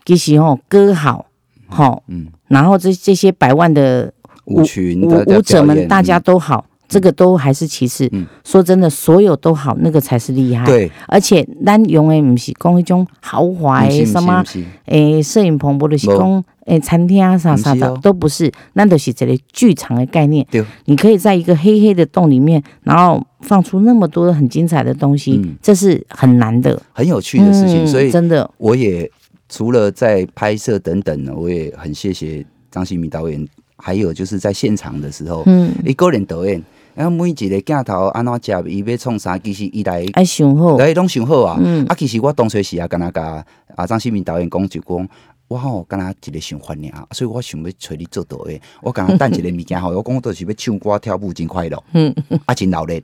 [0.05, 1.25] 其实吼歌好，
[1.67, 4.11] 吼，嗯，然后这这些百万的
[4.45, 8.07] 舞群舞舞者们，大家都好，这个都还是其次。
[8.11, 8.25] 嗯。
[8.43, 14.43] 说真的，所有都好，那个才是厉害。，对，而且咱用的不是讲一种豪华的什么
[14.85, 20.45] 诶摄影棚，或者是讲诶餐厅啊啥啥的哦，都不是，那都是这个剧场的概念。
[20.51, 25.55] 对，你可以在一个黑黑的洞里面，然后放出那么多很精彩的东西，嗯。
[25.61, 26.79] 这是很难的。
[26.93, 29.09] 很有趣的事情，嗯所以真的，我也
[29.55, 36.61] 除了在拍摄等等呢，我也很谢谢张新民导演，还有就是在现场的时候，嗯，伊个人导演，
[36.93, 40.05] 然后每一个镜头安怎接，伊要创啥，其实伊来。
[40.11, 41.57] 爱想好，来拢想好啊！
[41.63, 43.45] 嗯啊，其实我当初时啊，敢若甲
[43.77, 45.09] 啊张新民导演讲就讲，
[45.47, 48.59] 我吼敢若一个想法尔，所以我想要找你做导演。
[48.81, 52.13] 我敢若等一个物件吼，我讲我就是要唱歌跳舞真快乐，嗯，
[52.43, 52.99] 啊真闹热，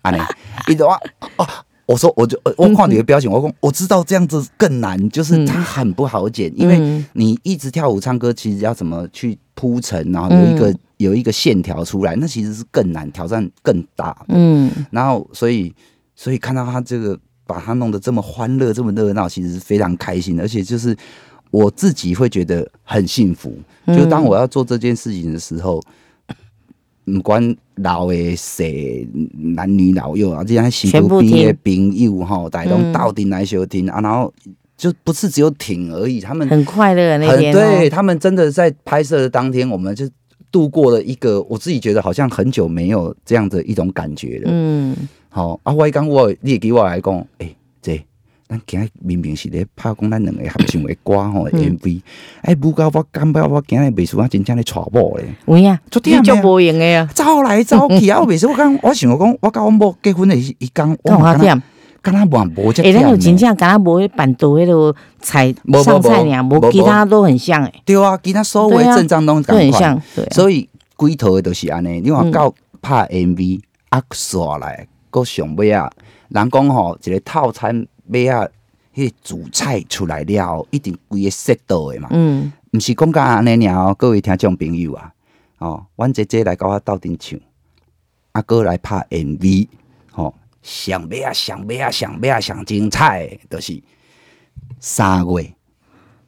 [0.00, 0.18] 安尼，
[0.66, 0.90] 伊就我
[1.36, 7.04] 啊，我说我就我看你的表情，我讲我知道这样子更难，就是它很不好剪，因为嗯。
[7.14, 10.78] 你一直跳舞唱歌，其实要怎么去铺陈，然后有一个、嗯。
[10.98, 14.16] 有一个线条出来，那其实是更难，挑战更大。
[14.28, 15.74] 嗯，然后所以
[16.14, 20.96] 所以看到他这个把它弄得这么欢乐、这么热闹，其实是非常开心的，而且就是
[21.50, 23.52] 我自己会觉得很幸福。
[23.86, 25.82] 嗯就当我要做这件事情的时候，
[27.04, 28.64] 不管老的小
[29.54, 32.92] 男女老幼啊，这样新全部边的听朋友哈，大家都嗯。
[32.92, 34.32] 到顶来收听啊，然后
[34.76, 40.08] 就不是只有挺而已，他们很快乐那很天、哦，对他们真的在拍摄的当天，我们就
[40.50, 44.50] 度过了一个我自己觉得好像很久没有这样的一种感觉了。
[44.52, 44.96] 嗯，
[45.28, 47.54] 好、啊，我刚我你会给我来讲，诶、这
[48.52, 52.02] 咱今日明明是咧拍讲咱两个合唱的歌吼、嗯 MV，
[52.42, 61.62] 哎，不过我感觉我今日袂输啊真正咧娶某咧，有影，昨天就无用的啊，走来走去 啊，我袂输我讲，我想讲，我甲我某结婚的伊伊讲，我干嘛敢若忝？
[62.02, 63.16] 敢若无无遮哎，咱有。
[63.16, 69.54] 真正敢若无迄板豆迄个菜上菜尔，无无其他都很像诶，对啊，其他所有阵仗拢都。
[69.54, 69.98] 很像，
[70.32, 72.02] 所以规套的都是安尼。
[72.02, 75.90] 你看嗯到拍 MV 啊，刷来，搁上尾啊，
[76.28, 78.46] 人讲吼，一个套餐尾啊，
[78.94, 82.08] 迄个主菜出来了后，一定规个 set 到的嘛。
[82.12, 85.12] 嗯，毋是讲甲安尼尔哦，各位听众朋友啊，
[85.58, 87.38] 哦，阮姐姐来甲我斗阵唱，
[88.32, 89.68] 啊，哥来拍 MV，
[90.12, 93.82] 吼、上尾啊，上尾啊，上尾啊，上精彩的，就是
[94.78, 95.52] 三月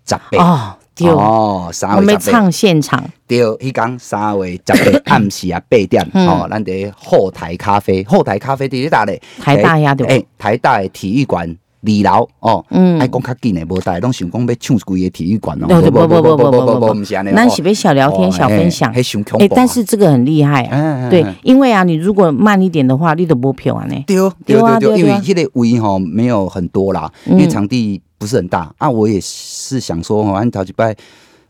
[0.07, 0.39] 十八。
[0.39, 2.39] 哦，对，哦，三我们月十八。
[2.39, 19.57] 唱现场，对，迄天三月十八 暗时啊八点，嗯哦，咱伫后台咖啡，后台咖啡伫咧搭咧，台大呀对吧诶，台大的体育馆二楼哦，嗯爱讲较紧诶，无大家拢想讲要唱规个体育馆哦，对对不不不不不不不毋是安尼，咱是要小聊天、小分享哦，迄上恐哎，怖啊。
[19.57, 28.89] 但是这个很厉害啊，嗯，嗯对嗯，因为啊，你如果慢一点的话，你都无票啊呢，对对对啊对因为迄个位吼没有很多啦，嗯因为场地不是很大啊。
[28.89, 30.95] 我也是想说吼，按头一摆，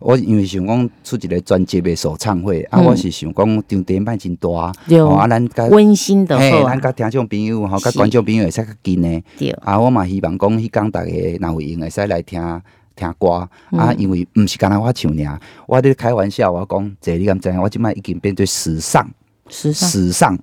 [0.05, 2.85] 我因为想讲出一个专辑的首唱会，啊，嗯。
[2.85, 9.23] 我是想讲场地卖真大，啊，咱甲温馨的嘿，咱甲听众朋友吼，甲观众朋友会使较近呢。
[9.39, 12.63] 对，啊，我嘛希望讲迄工逐个若有闲会使来听
[12.95, 13.81] 听歌、嗯。
[13.81, 17.59] 啊，因为毋是干那我唱尔，我咧开玩笑，我讲，这你敢知影？
[17.59, 19.09] 我即摆已经变做史上
[19.49, 19.89] 时尚。
[19.89, 20.39] 史上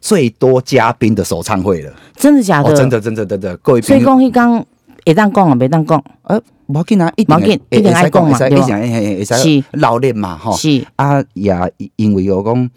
[0.00, 1.94] 最多嘉宾的首唱会了。
[2.16, 2.68] 真的假的？
[2.68, 2.90] 哦，真。
[2.90, 4.66] 的，真的，真的，各位所以，讲迄讲
[5.06, 10.56] 会当讲啊，袂当讲，呃，无要紧啊，一定无要紧会一定爱讲嘛会使对吧是老练嘛，吼。
[10.56, 11.54] 是啊，也
[11.96, 12.70] 因为我讲，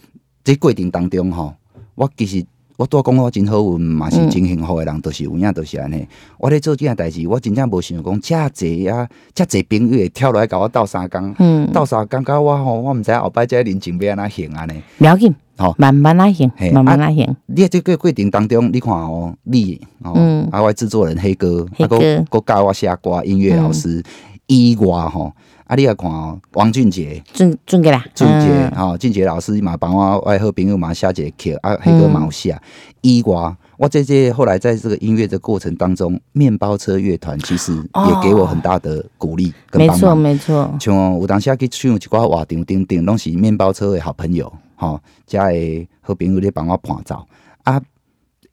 [0.44, 1.54] 这过程当中吼，
[1.96, 2.46] 我其实
[2.78, 6.08] 我拄讲我真好运，嘛是嗯真幸福的人，都、是有影，都是安尼。
[6.38, 14.82] 我咧做即件代志，我真正无想讲，遮济啊，遮济朋友会跳落来甲我斗相共，嗯，斗相共甲我吼，我毋知后摆遮人情要安怎行安尼。
[14.98, 15.76] 不要紧，吼。
[15.78, 20.48] 慢慢来行，慢慢来行，你在这个过程当中，你看哦，你哦，嗯。
[20.52, 21.98] 啊，我制作人黑哥，啊，黑哥。
[21.98, 24.04] 嗯个教我写歌，音乐老师
[24.48, 25.34] 以外吼，
[25.66, 27.22] 啊，你也看哦，王俊杰。
[27.34, 28.72] 俊俊杰啦，俊杰嗯。
[28.72, 32.58] 吼，俊杰老师嘛帮我我的好朋友嘛写一个曲，啊，黑哥嘛有写。
[33.02, 40.18] 以外，我这这后来在这个音乐的过程当中，面包车乐团其实也给我很大的鼓励跟没错帮忙。
[40.18, 47.28] 没错，像有当时去唱一寡活动顶顶，拢是面包车的好朋友，吼、遮的好朋友咧帮我伴奏
[47.64, 47.82] 啊，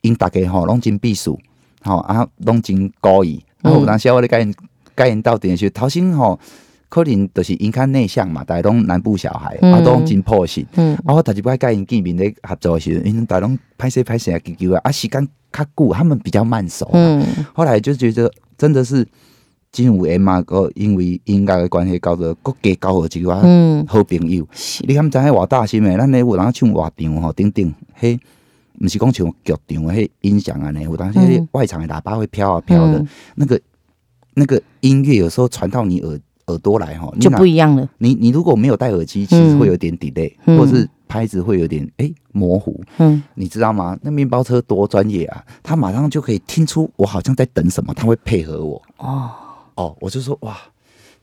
[0.01, 1.39] 因大家吼拢真避暑，
[1.83, 3.41] 吼啊拢真高意。
[3.63, 4.53] 啊，嗯有当时我咧甲因
[4.97, 6.39] 甲因斗阵的时候，头先吼
[6.89, 10.65] 可能就是因较内向嘛，大家拢南部小孩，嗯啊都拢真朴实。
[10.77, 16.89] 嗯，啊，我头一摆甲因见面咧合作的时候，因大家拢歹势歹势啊，叽叽啊，啊时间较久，他们比较慢熟。
[16.93, 19.07] 嗯，后来就觉得真的是
[19.75, 24.47] 真有缘嘛，个因为音乐的关系，搞得国家交好一寡嗯，好朋友。
[24.53, 25.97] 是，你敢知影偌大心诶？
[25.99, 28.17] 咱咧有人唱话场吼，顶顶，迄
[28.81, 31.19] 毋是讲像剧场诶，迄音响安尼，有当时
[31.51, 33.61] 外场的喇叭会飘啊飘的，嗯那个
[34.35, 42.81] 那个音乐有时候传到你耳耳朵来吼，就不一样了，你你如果没有戴耳机，其实会有点 delay，、嗯或是拍子会有点诶、模糊。
[42.99, 43.99] 嗯，你知道吗？
[44.03, 45.45] 那面包车多专业啊！
[45.63, 48.81] 他马上就可以听出我好像在等什么，他会配合我。
[48.99, 49.31] 哦，
[49.77, 50.57] 哦，我就说哇，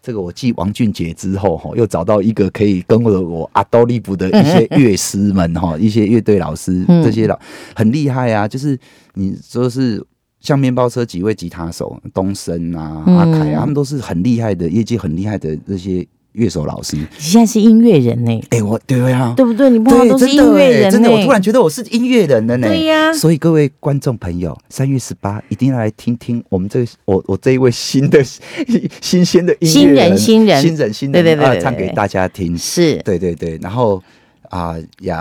[0.02, 7.40] 这个我继王俊杰之后哈，又找到一个可以跟我我阿多利布的一些乐师们哈，一些乐队老师，嗯这些老
[7.76, 8.48] 很厉害啊。
[8.48, 8.78] 就是
[9.14, 10.04] 你说是
[10.40, 16.96] 像面包车几位吉他手，东升啊、嗯阿凯啊，他们都是很厉害的，业界很厉害的这些乐手老师。
[16.98, 19.70] 你现在是音乐人呢，哎、我对啊，对不对？
[19.70, 22.68] 你碰到对，都是音乐人欸真的，我突然觉得我是音乐人了呢。
[22.68, 23.12] 对呀。
[23.14, 28.24] 所以各位观众朋友，三月十八一定要来听听我们这我我这一位新的
[29.02, 30.62] 新鲜的音乐新人新人。
[30.62, 32.58] 新人新人，啊对对对唱给大家听。
[32.58, 34.02] 是，对对对，然后
[34.50, 35.14] 啊也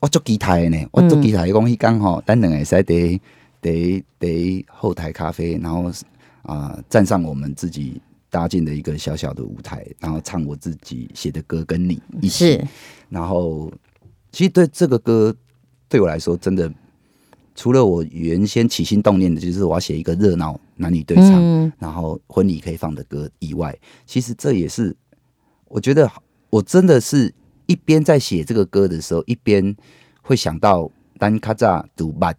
[0.00, 3.20] 我做吉他的呢，我做吉他的讲迄讲吼，咱两个会使伫
[3.62, 5.90] 伫伫后台咖啡，然后
[6.42, 12.52] 啊站上我们自己搭建的一个小小的舞台，然后唱我自己写的歌，跟你一起。
[12.52, 12.66] 是，
[13.08, 13.70] 然后，
[14.32, 15.34] 其实对这个歌
[15.88, 16.72] 对我来说，真的
[17.54, 21.72] 除了我原先起心动念的，就是我要写一个热闹男女对唱，嗯。
[21.78, 24.96] 然后婚礼可以放的歌以外，其实这也是
[25.66, 26.10] 我觉得
[26.48, 27.34] 我真的是
[27.66, 29.76] 一边在写这个歌的时候，一边
[30.22, 30.88] 会想到
[31.18, 32.32] 咱较早读捌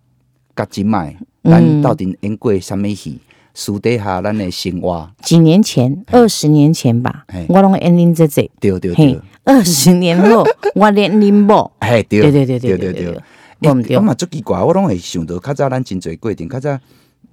[0.55, 1.81] 甲今麦，咱嗯。
[1.81, 3.19] 到底演过什么戏，
[3.53, 5.09] 私底下咱的生活。
[5.21, 8.49] 几年前，二十年前吧，我拢年龄在这。
[8.59, 11.71] 对对对，二十年后 我连龄不？
[11.81, 13.21] 嘿，对对对对对对对。
[13.63, 16.79] 我对，我嘛足奇怪，我拢会想到较早咱真侪过程，较早，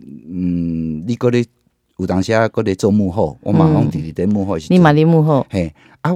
[0.00, 1.44] 嗯，你嗰咧
[1.96, 4.66] 有当时啊，嗰咧做幕后，我嘛拢伫伫幕后是。
[4.70, 5.46] 你嘛伫幕后？
[5.48, 6.12] 嘿，啊，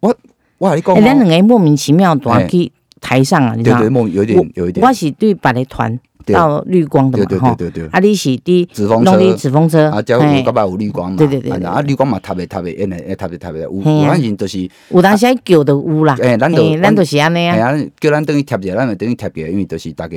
[0.00, 0.16] 我
[0.58, 3.78] 我你讲，咱两个莫名其妙，突去台上啊，你知道？
[3.80, 4.86] 对对，莫有点有一点。
[4.86, 6.00] 我是对别个团。
[6.32, 7.88] 到绿光的嘛，对对对对。
[7.88, 11.52] 啊，你是滴纸风车，纸风车啊，只要有搞把有绿光嘛，对对对。
[11.64, 20.16] 啊，绿光嘛，特别特别，因诶，特别特别，有反正就是有当时叫都有啦，哎，咱都咱都是安尼啊，叫咱等于贴者，咱也等于贴者，因为都是大家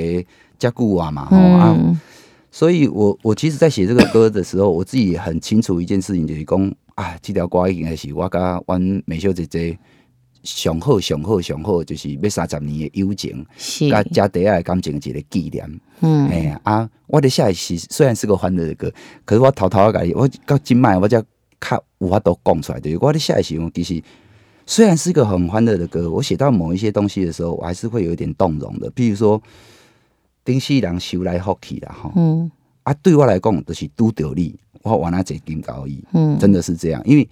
[0.58, 1.76] 遮久啊嘛，吼啊。
[2.50, 9.76] 所以我我其实，在写这个歌的时候，我自己很清楚一件事情，就是讲啊，这条歌应该是我甲阮美秀姐姐。
[10.44, 15.80] 上好、上好、上好，就是要三十年的友情，是，甲家底下的感情的一个纪念。
[16.00, 18.92] 嗯，哎呀啊，我的下一是虽然是个欢乐的歌，
[19.24, 21.20] 可是我偷偷啊，甲伊，我到今麦我才
[21.60, 24.02] 较有法度讲出来，就是我的下一时，其实
[24.66, 28.90] 虽然是一个很欢乐的歌，我写到某一些东西的时候，我还是会有一点动容的。
[28.92, 29.42] 譬如说，
[30.44, 32.12] 顶世人修来福气啦，吼。
[32.16, 32.50] 嗯
[32.82, 34.54] 啊，对我来讲，就是拄着你，
[34.84, 37.00] 我玩啊坐金高伊，嗯，真的是这样。
[37.04, 37.26] 因为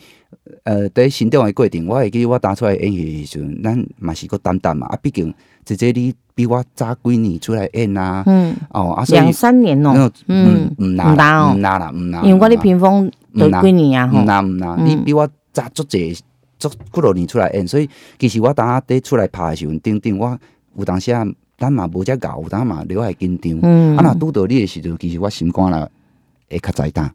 [0.64, 4.86] 呃，在行动的过程，我会记得我打出来演戏的时阵，咱嘛是个担当嘛。
[4.86, 5.32] 啊，毕竟
[5.64, 10.74] 姐姐你比我早几年出来演啊，嗯，哦啊，两三年哦，嗯。
[10.78, 11.54] 唔唔拿拿哦。
[11.54, 12.22] 唔拿啦，唔拿。
[12.22, 14.86] 因为我的屏风都几年啊，吼，唔拿唔拿，嗯。
[14.86, 16.16] 你比我早足济
[16.58, 17.88] 足几落年出来演，所以
[18.18, 20.38] 其实我当下伫出来拍的时阵，顶顶我
[20.78, 21.22] 有当时啊，
[21.58, 23.58] 咱嘛无遮搞，有当嘛留海紧张。
[23.62, 23.94] 嗯。
[23.98, 25.86] 啊，若拄到你的时阵，其实我心肝啦
[26.50, 27.08] 会较在当，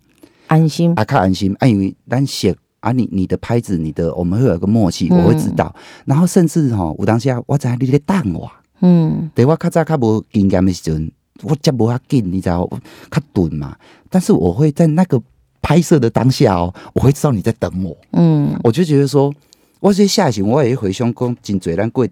[0.48, 1.56] 安心，啊，较安心。
[1.60, 5.74] 啊，因为咱写啊，你你的拍子，你的我们会有一个默契，嗯我会知道。
[6.06, 8.50] 然后甚至吼，有当时啊，我知影你咧等我。
[8.80, 11.12] 嗯对我较早较无经验的时阵，
[11.44, 12.80] 我则无遐紧，你知道，我
[13.10, 13.76] 较钝嘛。
[14.10, 15.22] 但是我会在那个
[15.62, 19.34] 拍摄的当下哦，我会知道你在等我，嗯我就觉得说，
[19.80, 22.08] 我这下时我也会回想讲，真侪咱过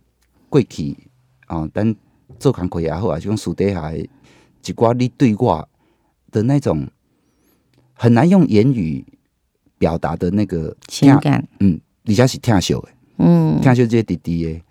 [0.49, 0.97] 过去
[1.47, 1.95] 啊，咱
[2.39, 5.69] 做工课也好，还是讲私底下的一寡你对我
[6.31, 6.87] 的那种
[7.95, 9.03] 很难用言语
[9.77, 12.83] 表达的那个情感，嗯，而且是疼惜的。
[13.17, 13.59] 嗯。
[13.61, 14.61] 听小这弟弟的，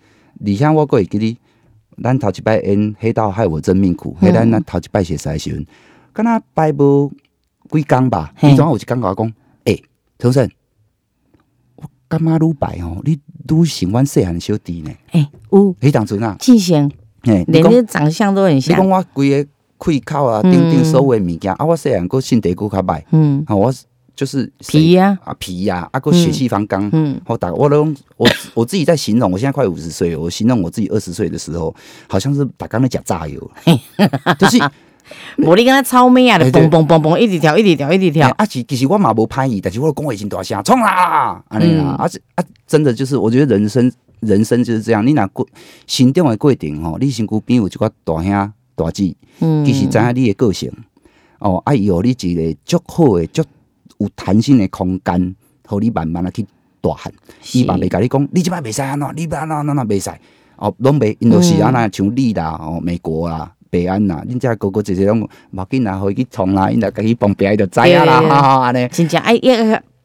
[0.45, 1.37] 而且我个会给你，
[2.03, 5.65] 咱头一摆演《黑道害我真命苦》，迄咱咱头一摆写的时阵，
[6.13, 7.11] 敢若摆无
[7.71, 8.51] 几工吧，嘿。
[8.51, 9.33] 伊总有一工甲我讲，
[9.63, 9.83] 诶、
[10.19, 10.49] 陈生，
[11.75, 14.91] 我感觉愈摆吼，你愈像阮细汉的小弟呢。
[15.11, 15.75] 哎，有。
[15.81, 16.89] 迄当阵啊，进贤，
[17.23, 23.43] 嘿，你讲连那长相都很你讲像，我规个开口啊，嗯顶顶所有的物件啊，我细汉个身体骨较歹，嗯。
[23.47, 23.73] 啊，我
[24.15, 26.89] 就是皮呀，啊皮呀，啊个血气方刚。
[26.93, 27.19] 嗯。
[27.25, 27.83] 我打我都
[28.17, 31.75] 我我自己在形容，我现在快五十岁了，我形容我自己二十岁的时候，
[32.07, 33.51] 好像是把刚才讲炸油，
[34.39, 34.57] 就是
[35.39, 36.61] 我你跟他超美啊的，哎对。
[36.63, 41.83] 嘣嘣嘣嘣，一直跳，一直跳，一直跳，啊，其其实我嘛无歹意，但是我讲话真大声，冲啦，安尼嗯。
[41.85, 45.45] 啦，而且啊，真的就是我觉得人生人生就是这样，你若过
[45.85, 50.71] 心中的过程吼，你身躯边有一个大兄大姊，嗯其实知影你的个性，
[51.39, 53.43] 哦，啊，伊互你一个足好诶、足
[53.97, 55.35] 有弹性诶空间，
[55.67, 56.45] 互你慢慢啊去
[56.81, 57.11] 大汉。
[57.53, 60.09] 伊嘛袂甲你讲，你即摆袂使安怎，你要安怎安怎袂使，
[60.57, 63.51] 哦，拢袂，因着是安那像你啦，哦，美国啦。
[63.71, 68.21] 北安啦，恁遮哥哥姐姐拢无紧啦，互伊去创啦，因来家己旁边伊就知影啦，
[68.63, 68.87] 安尼。
[68.87, 69.53] 真正哎，要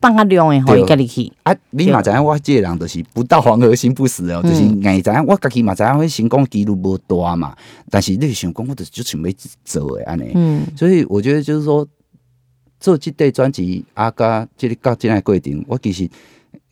[0.01, 7.55] 放较亮诶，互伊家己去，啊，你嘛知影我即个人就是不到黄河心不死哦，就是嗯硬知影我家己嘛知影，迄成功几率无大嘛，
[7.91, 9.31] 但是你想讲，我就是就想要
[9.63, 10.33] 做诶安尼。
[10.35, 11.87] 嗯所以我觉得就是说，
[12.81, 16.09] 做这对专辑啊，甲即个到这个过程，我其实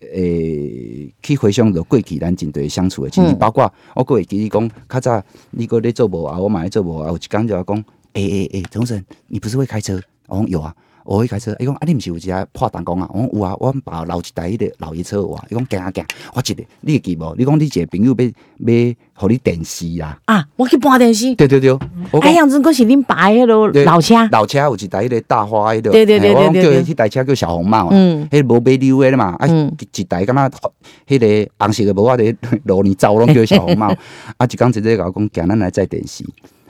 [0.00, 7.76] 诶、去回想着过去咱真对相处的经历，嗯包括我过会记你讲，较早你个咧做无啊，我嘛咧做无啊，有一工就要讲，
[8.14, 10.00] 诶诶诶，钟生，你不是会开车？
[10.28, 10.74] 我讲有啊。
[11.08, 13.08] 我会开车，伊讲啊，你毋是有一只破弹弓啊？
[13.14, 15.42] 我讲有啊，我爸留一台迄个老爷车有啊。
[15.48, 17.34] 伊讲行啊行，我一个，你会记无？
[17.38, 20.18] 你讲你一个朋友要要互你电视啊？
[20.26, 30.72] 啊，我去搬电视，对对对，我讲哎呀，真可是恁爸迄落对老车，老车有一台迄个大花迄个，对对对对对对叫迄台车叫小红帽啊，嗯迄无买溜的嘛，啊嗯一台敢若
[31.06, 33.86] 迄个红色的无我伫路里走，拢叫小红帽。
[34.36, 36.22] 啊，一工直接甲我讲，行咱来载电视。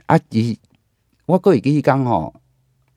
[0.07, 0.57] 啊，伊
[1.27, 2.33] 我个会记迄工吼，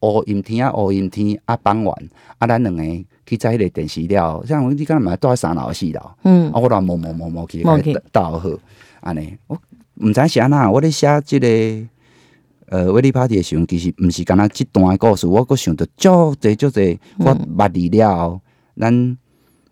[0.01, 2.83] 乌阴天啊，乌阴天啊，傍晚啊，咱两个
[3.25, 6.51] 去在迄个电视了，像你敢若嘛住喺三楼四楼，嗯。
[6.51, 8.49] 啊，我来摸摸摸摸去，摸去倒好，
[9.01, 9.57] 安尼，我
[9.97, 11.47] 毋知是安那，我咧写即、个
[12.67, 18.41] 呃威利 party 的时阵，其实毋是敢若即段的故事，我阁想到足侪足侪，我捌离了后，
[18.77, 19.17] 咱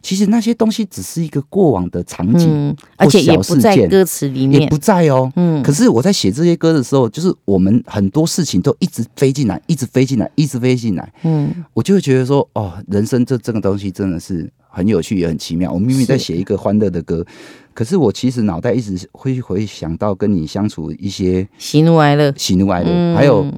[0.01, 4.61] 其实那些东西只是一个过往的场景，嗯，而且也不在歌词里面。
[4.61, 5.31] 也不，在哦。
[5.35, 5.61] 嗯。
[5.61, 11.53] 可是我在写这些歌的时候，就是我们很多事情都一直飞进来，一直飞进来，一直飞进来，嗯。
[11.73, 15.71] 我就会觉得说，哦，人生这这个东西真的是很有趣，也很奇妙。
[15.71, 16.23] 我明明在是。
[16.23, 17.25] 写一个欢乐的歌，
[17.73, 23.15] 可是我其实脑袋一直会回想到跟你相处一些喜怒哀乐，喜怒哀乐，嗯。
[23.15, 23.53] 还有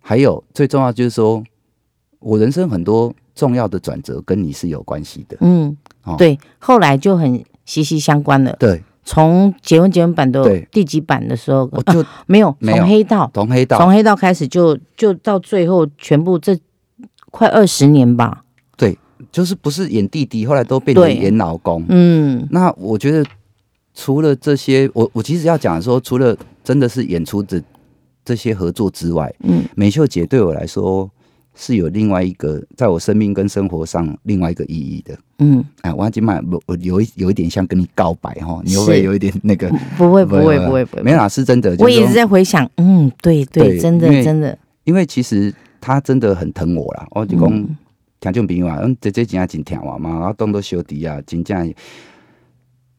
[0.00, 1.42] 还有最重要就是说，
[2.18, 5.36] 我人生很多重要的转折跟你是有关系的。
[5.40, 8.56] 嗯哦，对，后来就很息息相关了。
[8.58, 16.58] 对，从结婚结婚版的第几版的时候，我啊就没有没有从黑道，从黑道从黑道开始就就到最后全部这
[17.30, 18.42] 快二十年吧。
[18.76, 18.98] 对
[19.30, 21.84] 就是不是演弟弟，后来都变成演老公。
[21.90, 23.24] 嗯那我觉得
[23.94, 27.62] 除了这些，我我其实要讲说，除了真的是演出的
[28.24, 31.08] 这些合作之外，嗯美秀姐对我来说
[31.58, 35.18] 是有另外一个，在我生命跟生活上另外一个意义的。
[35.40, 39.68] 嗯，哎，我今晚我我有一有一点像跟你告白哈，你会不会有一点那个？
[39.96, 41.74] 不会不会不会不会，没有啦，是真的。
[41.80, 47.52] 我一直就是在回想，嗯，对对，真的真的，因为其实他真的很疼我啦，我就讲。
[47.52, 47.76] 嗯
[48.20, 51.72] 听众朋友啊，嗯，姐姐真正真疼我嘛，然后当做小弟啊，真正，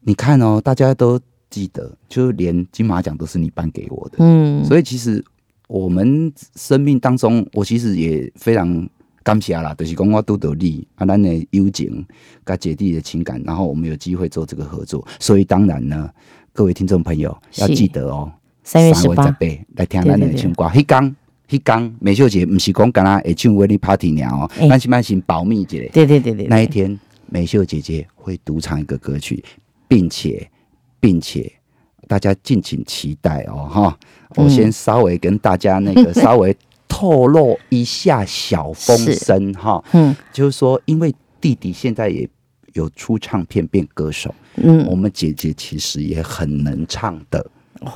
[0.00, 5.22] 你看哦，大家都记得，就连金马奖都是你颁给我的，嗯，所以其实
[5.70, 8.88] 我们生命当中，我其实也非常
[9.22, 12.04] 感谢啦，就是讲我拄到你啊，咱的友情
[12.42, 16.10] 跟姐弟的情感，然后我们有机会做这个合作，所以当然呢，
[16.52, 17.76] 各位听众朋友要是。
[17.76, 18.32] 记得哦，
[18.64, 19.36] 三月十八，八
[19.76, 21.16] 来听咱的唱歌，迄天。
[21.48, 24.68] 迄天美秀姐毋是讲敢若会唱《威利 Party》尔哦，哎。
[24.68, 25.70] 咱是卖先保密一下。
[25.92, 26.46] 对对对对，对。
[26.48, 29.44] 那一天美秀姐姐会独唱一个歌曲，
[29.86, 30.50] 并且
[30.98, 31.52] 并且
[32.06, 33.98] 大家敬请期待哦哈。
[34.36, 40.14] 我先稍微跟大家那个 稍微透露一下小风声哈，嗯。
[40.32, 42.28] 就是说，因为弟弟现在也
[42.74, 47.44] 有出唱片变歌手，嗯，我们姐姐其实也很能唱的。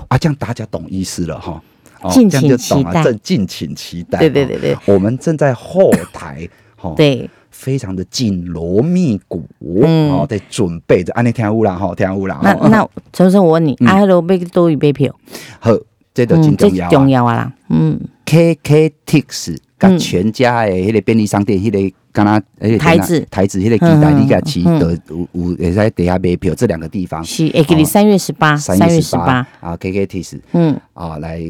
[0.09, 1.63] 啊，这样大家懂意思了哈。
[2.03, 3.03] 哦敬请期待。
[3.03, 4.19] 正敬请期待。
[4.19, 4.77] 对对对。
[4.87, 6.47] 我们正在后台，
[6.77, 10.11] 哈，对，非常的紧锣密鼓，嗯。
[10.11, 12.41] 哦，在准备着，安尼听有啦，吼，听有啦。
[12.43, 15.15] 那那陈生，我问你，啊，迄买多与贝票，
[15.61, 15.71] 好，
[16.13, 17.09] 这都真重要重啊。
[17.09, 19.99] 要啊啦，嗯，KK Tix 甲嗯。
[19.99, 23.21] 全家的迄个便利商店，迄个敢若迄个台子。
[23.29, 24.79] 台子迄个期待，嗯你甲骑嗯。
[24.79, 27.23] 的有有会使底下买票，这两个地方。
[27.25, 29.21] 是，会给你三月十八，三三月十八。
[29.21, 29.27] 月十
[29.61, 31.41] 八，啊，KK Tix 嗯，啊，来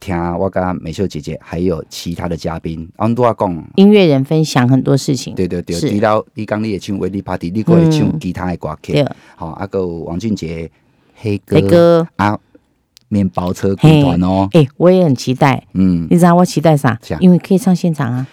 [0.00, 3.64] 听我跟美秀姐姐还有其他的嘉宾，俺都要讲。
[3.74, 5.90] 音乐人分享很多事情，对对对，是。
[5.90, 8.18] 除了你讲你也唱维力 party，你还会唱嗯。
[8.18, 9.06] 其他的歌曲对，，
[9.36, 10.70] 好，阿个王俊杰、
[11.14, 12.38] 黑哥、啊，
[13.08, 16.98] 面包车军团哦，哎，我也很期待，嗯，你知道我期待啥？
[17.20, 18.26] 因为可以上现场啊，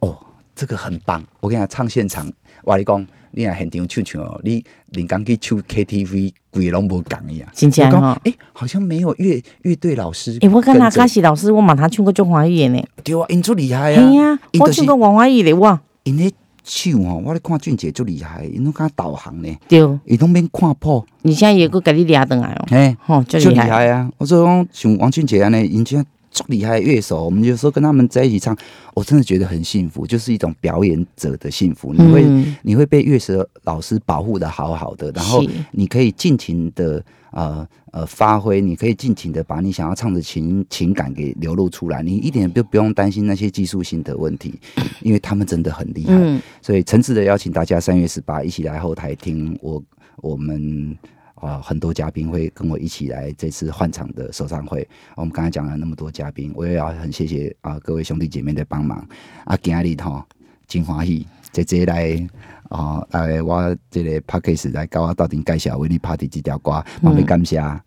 [0.00, 0.16] 哦，
[0.56, 1.22] 这个很棒。
[1.40, 2.26] 我跟你讲，唱现场，
[2.64, 7.48] 我跟你讲，你若现场唱唱哦，你连刚去唱 KTV，鬼拢无讲一样。
[7.52, 10.38] 真正吼我讲，哎，好像没有乐乐队老师。
[10.40, 14.12] 哎，我跟那嘉西老师，我马他唱过中华语言呢，对啊，因足厉害嘿啊。
[14.12, 16.32] 呀，啊就是我唱过王华语的哇，因咧
[16.64, 22.96] 唱哦，我咧看俊杰足厉害，因拢敢导航呢，对，伊拢免看谱，你现在也够给你俩等来哦，嘿。
[23.04, 24.10] 吼，就就厉厉害，害啊！
[24.16, 26.06] 我说讲像王俊杰安尼，人家足
[26.48, 28.56] 厉害的乐手，我们有时候跟他们在一起唱，
[28.94, 31.92] 我真的觉得很幸福，就是一种表演者的幸福。
[31.92, 44.54] 你会、嗯你会被乐手老师保护的好好的，然后你可以尽情的呃呃发挥，你可以尽情的把你想要唱的情情感给流露出来，你一点都不用担心那些技术性的问题，
[45.00, 46.14] 因为他们真的很厉害。
[46.14, 49.82] 嗯，所以诚挚的邀请大家三月十八一起来后台听我
[50.16, 50.96] 我们
[51.36, 54.86] 啊很多嘉宾会跟我一起来这次换场的首唱会。
[55.14, 58.98] 我们刚才讲了那么多嘉宾，我也要很谢谢啊各位兄弟姐妹的帮忙
[59.44, 60.22] 啊，今日吼
[60.66, 62.28] 真欢喜，姐姐来。
[62.68, 67.80] 啊，来我这个 p a c k a g e 来教我到底介绍为你 Party 这条歌，嘛要感谢啊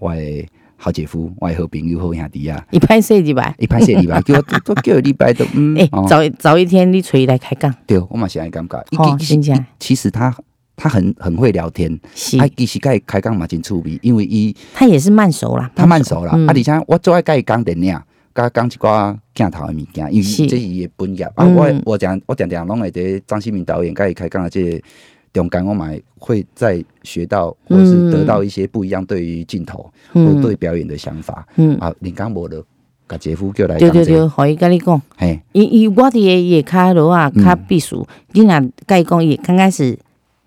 [0.00, 0.48] 我的
[0.78, 8.82] 好姐夫，我的好朋友好兄弟啊，一拍摄礼拜，一拍摄礼拜叫我都叫礼拜都嗯哎，哦早早一天你锤来开讲，对，我嘛是安尼感觉。
[8.88, 10.34] 伊哦其真正其实他
[10.82, 12.36] 他很很会聊天，是。
[12.36, 16.24] 他，其实甲伊开讲嘛真趣味，因为伊他也是慢熟啦，他慢熟。
[16.24, 16.44] 啦，嗯。
[16.48, 17.96] 啊，而且我最爱甲伊讲电影，
[18.34, 20.44] 甲讲一寡镜头的物件，因为是。
[20.48, 21.24] 这是伊的本业。
[21.24, 24.82] 啊，嗯我我讲我常常拢会伫张新民导演甲伊开讲的这个
[25.32, 29.78] 中间，我嘛会再学到或者是得到一些不一样对于镜头
[30.12, 31.46] 或嗯对表演的想法。
[31.54, 32.60] 嗯，啊，林刚无了，
[33.08, 35.00] 甲姐夫叫来对对对，讲这个，互伊甲你讲。
[35.16, 38.04] 嘿，伊伊我伫个伊骹落啊，开避暑。
[38.32, 38.48] 你若
[38.84, 39.96] 甲伊讲，伊刚开始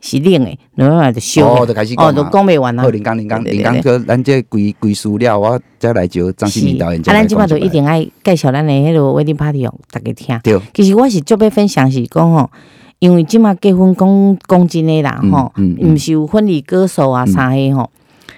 [0.05, 2.23] 是冷诶，然后就烧哦，就开始讲哦，就。
[2.25, 2.89] 讲袂完啊好，。
[2.89, 10.39] 林刚，林刚，对对林刚哥，咱这规规输了，我再来招张新民导演啊，咱即摆就一定爱介绍咱诶迄个 wedding party 哦，大家听。
[10.43, 12.51] 对，其实我是做要分享是讲吼，
[12.99, 15.51] 因为即摆结婚讲讲真诶啦嗯吼，
[15.81, 17.89] 毋是有婚礼歌手啊嗯啥诶吼。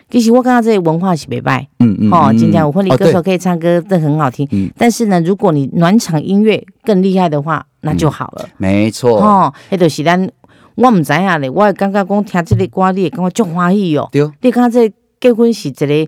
[0.10, 4.72] 其实我感觉这个文化是袂歹，嗯嗯，吼，嗯真正有婚礼歌手可以唱歌，这很好听嗯。
[4.78, 8.48] 但是呢，如果你暖场音乐更厉害的话，那就好了。
[8.56, 10.30] 没错，吼，迄就是咱
[10.78, 14.08] 我毋知影咧，我会感觉讲听即个歌，你会感觉足欢喜哦。
[14.12, 16.08] 对，你看这结婚是一个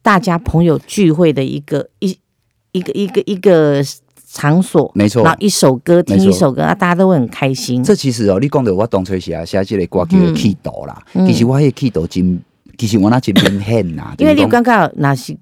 [0.00, 2.16] 大家朋友聚会的一个一
[2.70, 3.82] 一个一个一个
[4.30, 5.24] 场所，没错。
[5.24, 7.82] 然后一首歌听一首歌啊，大家都会很开心。
[7.82, 12.40] 这其实哦，你讲到我当初写写这个歌叫做气度啦，嗯其实我迄个气度真，
[12.78, 15.36] 其实我那真明显呐，因为你感觉若是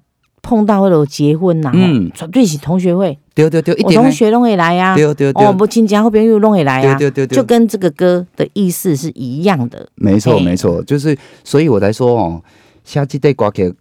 [0.45, 2.11] 碰到迄落结婚呐，嗯。
[2.31, 5.43] 对是同学会，对对对，一我同学拢会来啊，对对对。
[5.43, 7.35] 哦，，不亲戚后边又拢会来啊，对对对对。
[7.35, 9.89] 就跟这个歌的意思是一样的。
[9.95, 12.41] 没错没错，就是所以我才说哦，
[12.83, 13.73] 写这个歌曲。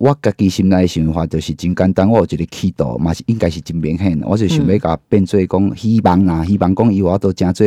[0.00, 7.66] 我家己心内的想法就是真简单，我有一个气度嘛是应该是真明显，我就想要甲变做讲希望啦，希望讲以后都真做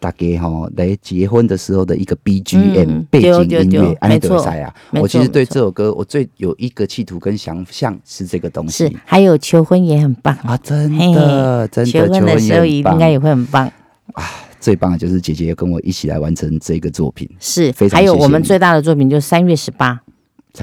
[0.00, 4.74] 大家吼来结婚的时候的一个 BGM、嗯背景音乐，安尼没错就会使啊。
[4.94, 10.34] 我其实对这首歌，我最有一个企图跟想象是这个东是西，还有求婚也很棒。
[10.42, 13.70] 啊，真的真的求婚的时候应该也会很棒。
[14.14, 14.24] 啊。
[14.60, 20.00] 最棒的就是姐姐跟我一起来完成这个作品，是非，常还有谢谢你我们最大的作品就是三月十八，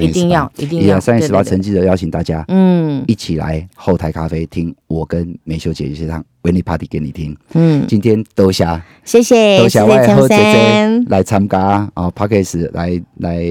[0.01, 1.57] 一定要一定要三月十八，对对。
[1.57, 3.03] 对诚挚的邀请大家嗯。
[3.07, 7.35] 一起来后台咖啡听我跟美秀姐姐唱维尼 Party 给你听。
[7.53, 8.65] 嗯，今天多谢。
[9.03, 11.59] 谢谢多谢我谢谢陈的好姐姐，来参加
[11.93, 13.43] 啊 p a r k e s 来来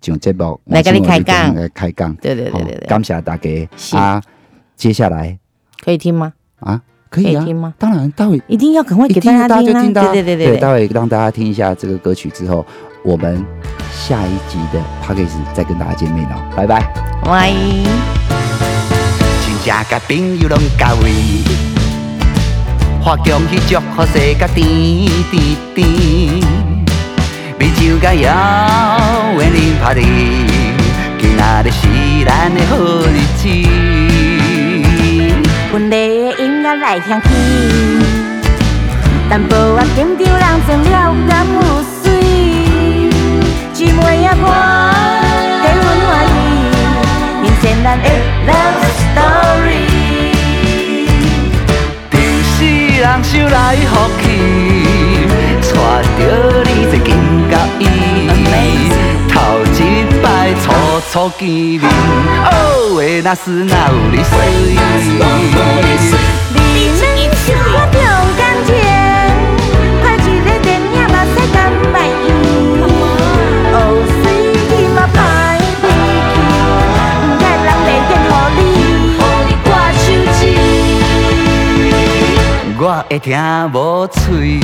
[0.00, 1.54] 上节目，来跟你开杠。
[1.54, 3.50] 来开讲，对对对对对，感谢大家。
[3.98, 4.22] 啊！
[4.76, 5.38] 接下来。
[5.82, 6.32] 可以听吗？
[6.60, 6.80] 啊，
[7.10, 7.44] 可以啊。
[7.44, 7.74] 听吗？
[7.78, 9.82] 当然，待会一定要赶快一给大家听啊！
[9.82, 10.60] 听到啊，对，对对对对。
[10.60, 12.64] 待会让大家听一下这个歌曲之后，
[13.04, 13.44] 我们
[13.90, 16.80] 下一集的 p a c k a g e 再跟大家见面哦，拜拜。
[17.24, 17.50] 拜。
[19.40, 21.10] 亲戚甲朋友拢到位，
[23.04, 24.56] 发恭喜祝福世界甜
[25.32, 25.42] 甜
[25.74, 25.84] 甜，
[27.58, 28.30] 美酒甲遥
[29.36, 30.00] 远饮拍哩，
[31.20, 31.88] 今仔日是
[32.24, 32.76] 咱的好
[33.10, 33.48] 日子。
[35.72, 35.96] 阮的
[36.38, 37.28] 音乐来听去，
[39.28, 41.82] 淡薄仔紧张人装了敢有
[43.82, 44.46] 水，姊妹仔伴
[45.62, 46.30] 结婚欢喜，
[47.42, 48.06] 迎现咱的
[48.46, 49.70] love story。
[52.10, 52.14] 定
[52.44, 52.56] 是
[53.00, 54.24] 人想来福气，
[55.72, 55.74] 带
[56.18, 56.20] 着
[56.64, 57.08] 你这金
[57.50, 57.82] 甲伊，
[59.28, 59.34] 头
[59.74, 59.76] 一
[60.22, 60.24] 摆
[60.62, 60.64] 初
[61.12, 61.82] 初见面，
[62.44, 62.52] 哦
[62.96, 64.30] 喂，那是哪有你水？
[83.12, 83.36] 会听
[83.74, 84.58] 无嘴。